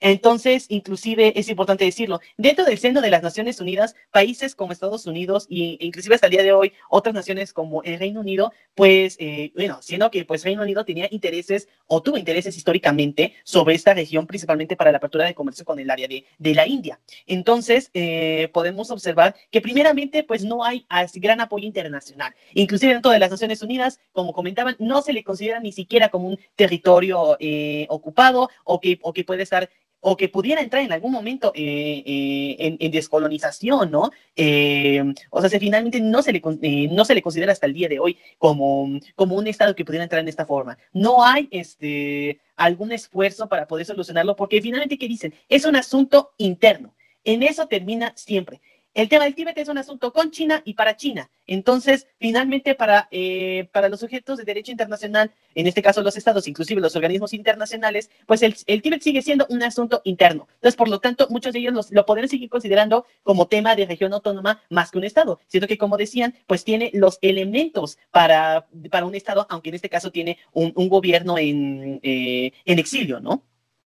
Entonces, 0.00 0.66
inclusive 0.68 1.38
es 1.38 1.48
importante 1.48 1.84
decirlo, 1.84 2.20
dentro 2.36 2.64
del 2.64 2.78
seno 2.78 3.00
de 3.00 3.10
las 3.10 3.22
Naciones 3.22 3.60
Unidas, 3.60 3.94
países 4.10 4.54
como 4.54 4.72
Estados 4.72 5.06
Unidos 5.06 5.46
e 5.50 5.76
inclusive 5.80 6.14
hasta 6.14 6.26
el 6.26 6.32
día 6.32 6.42
de 6.42 6.52
hoy 6.52 6.72
otras 6.88 7.14
naciones 7.14 7.52
como 7.52 7.82
el 7.82 7.98
Reino 7.98 8.20
Unido, 8.20 8.52
pues, 8.74 9.16
eh, 9.18 9.52
bueno, 9.54 9.78
siendo 9.82 10.10
que 10.10 10.24
pues 10.24 10.44
Reino 10.44 10.62
Unido 10.62 10.84
tenía 10.84 11.08
intereses 11.10 11.68
o 11.86 12.02
tuvo 12.02 12.16
intereses 12.16 12.56
históricamente 12.56 13.34
sobre 13.44 13.74
esta 13.74 13.94
región, 13.94 14.26
principalmente 14.26 14.76
para 14.76 14.92
la 14.92 14.98
apertura 14.98 15.24
de 15.24 15.34
comercio 15.34 15.64
con 15.64 15.78
el 15.78 15.90
área 15.90 16.08
de, 16.08 16.24
de 16.38 16.54
la 16.54 16.66
India. 16.66 17.00
Entonces, 17.26 17.90
eh, 17.94 18.48
podemos 18.52 18.90
observar 18.90 19.34
que 19.50 19.60
primeramente, 19.60 20.22
pues 20.22 20.44
no 20.44 20.64
hay 20.64 20.86
gran 21.14 21.40
apoyo 21.40 21.66
internacional. 21.66 22.34
Inclusive 22.54 22.92
dentro 22.92 23.10
de 23.10 23.18
las 23.18 23.30
Naciones 23.30 23.62
Unidas, 23.62 24.00
como 24.12 24.32
comentaban, 24.32 24.76
no 24.78 25.02
se 25.02 25.12
le 25.12 25.24
considera 25.24 25.60
ni 25.60 25.72
siquiera 25.72 26.08
como 26.08 26.28
un 26.28 26.38
territorio 26.56 27.36
eh, 27.40 27.86
ocupado 27.88 28.50
o 28.64 28.80
que, 28.80 28.98
o 29.02 29.12
que 29.12 29.24
puede 29.24 29.42
estar 29.42 29.70
o 30.00 30.16
que 30.16 30.28
pudiera 30.28 30.60
entrar 30.60 30.82
en 30.82 30.92
algún 30.92 31.12
momento 31.12 31.52
eh, 31.54 32.02
eh, 32.06 32.76
en, 32.78 32.90
descolonización, 32.90 33.90
¿no? 33.90 34.10
Eh, 34.36 35.02
o 35.30 35.46
sea, 35.46 35.58
finalmente 35.58 36.00
no 36.00 36.22
se, 36.22 36.32
le, 36.32 36.88
no 36.90 37.04
se 37.04 37.14
le 37.14 37.22
considera 37.22 37.52
hasta 37.52 37.66
el 37.66 37.74
día 37.74 37.88
de 37.88 37.98
hoy 37.98 38.18
como, 38.38 38.88
como 39.14 39.36
un 39.36 39.46
Estado 39.46 39.74
que 39.74 39.84
pudiera 39.84 40.04
entrar 40.04 40.20
en 40.20 40.28
esta 40.28 40.46
forma. 40.46 40.78
No 40.92 41.24
hay 41.24 41.48
este, 41.50 42.40
algún 42.56 42.92
esfuerzo 42.92 43.48
para 43.48 43.66
poder 43.66 43.86
solucionarlo, 43.86 44.36
porque 44.36 44.62
finalmente, 44.62 44.98
¿qué 44.98 45.08
dicen? 45.08 45.34
Es 45.48 45.64
un 45.64 45.76
asunto 45.76 46.32
interno. 46.38 46.94
En 47.24 47.42
eso 47.42 47.66
termina 47.66 48.12
siempre. 48.16 48.60
El 48.98 49.08
tema 49.08 49.26
del 49.26 49.36
Tíbet 49.36 49.56
es 49.56 49.68
un 49.68 49.78
asunto 49.78 50.12
con 50.12 50.32
China 50.32 50.60
y 50.64 50.74
para 50.74 50.96
China. 50.96 51.30
Entonces, 51.46 52.08
finalmente, 52.18 52.74
para, 52.74 53.06
eh, 53.12 53.68
para 53.70 53.88
los 53.88 54.00
sujetos 54.00 54.38
de 54.38 54.44
derecho 54.44 54.72
internacional, 54.72 55.30
en 55.54 55.68
este 55.68 55.82
caso 55.82 56.02
los 56.02 56.16
estados, 56.16 56.48
inclusive 56.48 56.80
los 56.80 56.96
organismos 56.96 57.32
internacionales, 57.32 58.10
pues 58.26 58.42
el, 58.42 58.56
Tíbet 58.82 59.00
sigue 59.00 59.22
siendo 59.22 59.46
un 59.50 59.62
asunto 59.62 60.00
interno. 60.02 60.48
Entonces, 60.54 60.74
por 60.74 60.88
lo 60.88 60.98
tanto, 60.98 61.28
muchos 61.30 61.52
de 61.52 61.60
ellos 61.60 61.92
lo 61.92 62.06
podrían 62.06 62.28
seguir 62.28 62.50
considerando 62.50 63.06
como 63.22 63.46
tema 63.46 63.76
de 63.76 63.86
región 63.86 64.12
autónoma 64.12 64.64
más 64.68 64.90
que 64.90 64.98
un 64.98 65.04
estado. 65.04 65.38
Siento 65.46 65.68
que, 65.68 65.78
como 65.78 65.96
decían, 65.96 66.34
pues 66.48 66.64
tiene 66.64 66.90
los 66.92 67.18
elementos 67.22 67.98
para, 68.10 68.66
para 68.90 69.06
un 69.06 69.14
estado, 69.14 69.46
aunque 69.48 69.68
en 69.68 69.76
este 69.76 69.88
caso 69.88 70.10
tiene 70.10 70.38
un, 70.52 70.72
gobierno 70.88 71.38
en, 71.38 72.00
eh, 72.02 72.50
en 72.64 72.78
exilio, 72.80 73.20
¿no? 73.20 73.44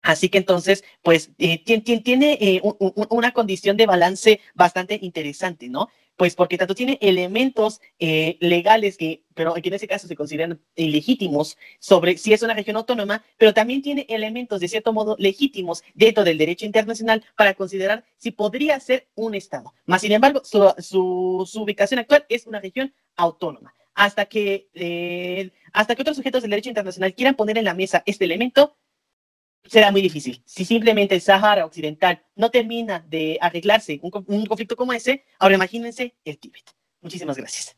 Así 0.03 0.29
que 0.29 0.39
entonces, 0.39 0.85
pues 1.03 1.31
eh, 1.39 1.63
tiene, 2.03 2.39
eh, 2.41 2.61
una 3.09 3.33
condición 3.33 3.77
de 3.77 3.87
balance 3.87 4.41
bastante 4.55 4.99
interesante, 5.01 5.69
¿no? 5.69 5.89
Pues 6.17 6.35
porque 6.35 6.59
tanto 6.59 6.75
tiene 6.75 6.99
elementos 7.01 7.81
eh, 7.99 8.37
legales 8.41 8.97
que, 8.97 9.23
pero 9.35 9.55
que 9.55 9.69
en 9.69 9.75
ese 9.75 9.89
caso 9.89 10.09
se 10.09 10.17
consideran 10.17 10.61
ilegítimos 10.75 11.57
sobre 11.79 12.19
si 12.19 12.33
es 12.33 12.43
una 12.43 12.53
región 12.53 12.77
autónoma, 12.77 13.25
pero 13.39 13.55
también 13.55 13.81
tiene 13.81 14.05
elementos 14.09 14.61
de 14.61 14.69
cierto 14.69 14.93
modo 14.93 15.17
legítimos 15.19 15.83
dentro 15.95 16.25
del 16.25 16.37
derecho 16.37 16.67
internacional 16.67 17.25
para 17.37 17.55
considerar 17.55 18.05
si 18.19 18.33
podría 18.33 18.79
ser 18.81 19.09
un 19.15 19.35
Estado. 19.35 19.73
Más 19.87 20.03
sin 20.03 20.13
embargo, 20.13 20.43
su, 20.45 21.49
ubicación 21.55 22.01
actual 22.01 22.27
es 22.29 22.47
una 22.47 22.61
región 22.61 22.93
autónoma. 23.17 23.75
Hasta 23.95 24.25
que, 24.27 25.51
hasta 25.73 25.95
que 25.95 26.03
otros 26.03 26.17
sujetos 26.17 26.43
del 26.43 26.51
derecho 26.51 26.71
internacional 26.71 27.15
quieran 27.15 27.35
poner 27.35 27.59
en 27.59 27.65
la 27.65 27.75
mesa 27.75 28.03
este 28.07 28.25
elemento, 28.25 28.77
será 29.65 29.91
muy 29.91 30.03
difícil. 30.03 30.43
Si 30.45 30.65
simplemente 30.65 31.15
el 31.15 31.21
Sahara 31.21 31.65
Occidental 31.65 32.23
no 32.37 32.51
termina 32.51 33.05
de 33.09 33.39
arreglarse 33.41 34.01
un, 34.03 34.11
conflicto 34.47 34.77
como 34.77 34.93
ese, 34.93 35.25
ahora 35.39 35.55
imagínense 35.55 36.15
el 36.25 36.39
Tíbet. 36.39 36.65
Muchísimas 37.01 37.37
gracias. 37.37 37.77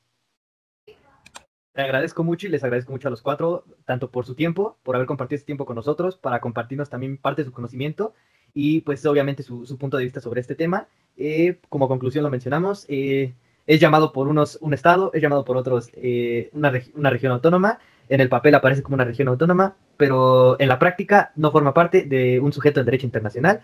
Te 1.73 1.83
agradezco 1.83 2.23
mucho 2.23 2.47
y 2.47 2.51
les 2.51 2.63
agradezco 2.63 2.93
mucho 2.93 3.09
a 3.09 3.11
los 3.11 3.21
cuatro, 3.21 3.65
tanto 3.85 4.11
por 4.11 4.25
su 4.25 4.35
tiempo, 4.35 4.79
por 4.85 4.95
haber 4.95 5.09
compartido 5.09 5.37
este 5.37 5.47
tiempo 5.47 5.67
con 5.67 5.75
nosotros, 5.75 6.17
para 6.17 6.41
compartirnos 6.41 6.89
también 6.89 7.19
parte 7.19 7.43
de 7.43 7.47
su 7.47 7.53
conocimiento 7.53 8.15
y 8.53 8.83
pues 8.83 9.05
obviamente 9.07 9.43
su, 9.43 9.77
punto 9.77 9.97
de 9.97 10.05
vista 10.05 10.21
sobre 10.21 10.41
este 10.41 10.55
tema. 10.55 10.87
Eh, 11.17 11.61
como 11.69 11.89
conclusión 11.89 12.23
lo 12.23 12.31
mencionamos, 12.31 12.87
eh, 12.89 13.35
es 13.67 13.81
llamado 13.81 14.13
por 14.13 14.29
unos 14.29 14.59
un 14.61 14.73
estado, 14.73 15.11
es 15.15 15.23
llamado 15.23 15.45
por 15.45 15.57
otros 15.57 15.91
eh, 15.95 16.51
una, 16.53 16.73
una 16.95 17.11
región 17.11 17.33
autónoma 17.33 17.81
en 18.09 18.21
el 18.21 18.29
papel 18.29 18.55
aparece 18.55 18.83
como 18.83 18.95
una 18.95 19.05
región 19.05 19.29
autónoma, 19.29 19.77
pero 19.97 20.61
en 20.61 20.69
la 20.69 20.79
práctica 20.79 21.33
no 21.37 21.53
forma 21.53 21.75
parte 21.75 22.03
de 22.03 22.41
un 22.41 22.53
sujeto 22.53 22.81
del 22.81 22.87
derecho 22.87 23.07
internacional. 23.07 23.63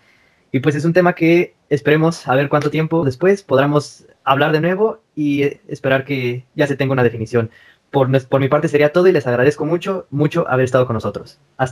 Y 0.52 0.60
pues 0.60 0.74
es 0.74 0.84
un 0.84 0.92
tema 0.92 1.14
que 1.14 1.54
esperemos 1.68 2.26
a 2.26 2.34
ver 2.34 2.48
cuánto 2.48 2.70
tiempo 2.70 3.04
después 3.04 3.42
podamos 3.42 4.06
hablar 4.24 4.52
de 4.52 4.60
nuevo 4.60 5.00
y 5.14 5.42
esperar 5.68 6.04
que 6.04 6.44
ya 6.54 6.66
se 6.66 6.76
tenga 6.76 6.92
una 6.92 7.04
definición. 7.04 7.50
Por, 7.90 8.08
por 8.28 8.40
mi 8.40 8.48
parte 8.48 8.68
sería 8.68 8.92
todo 8.92 9.06
y 9.08 9.12
les 9.12 9.26
agradezco 9.26 9.64
mucho, 9.64 10.06
mucho 10.10 10.48
haber 10.48 10.64
estado 10.64 10.86
con 10.86 10.94
nosotros. 10.94 11.38
Hasta 11.56 11.68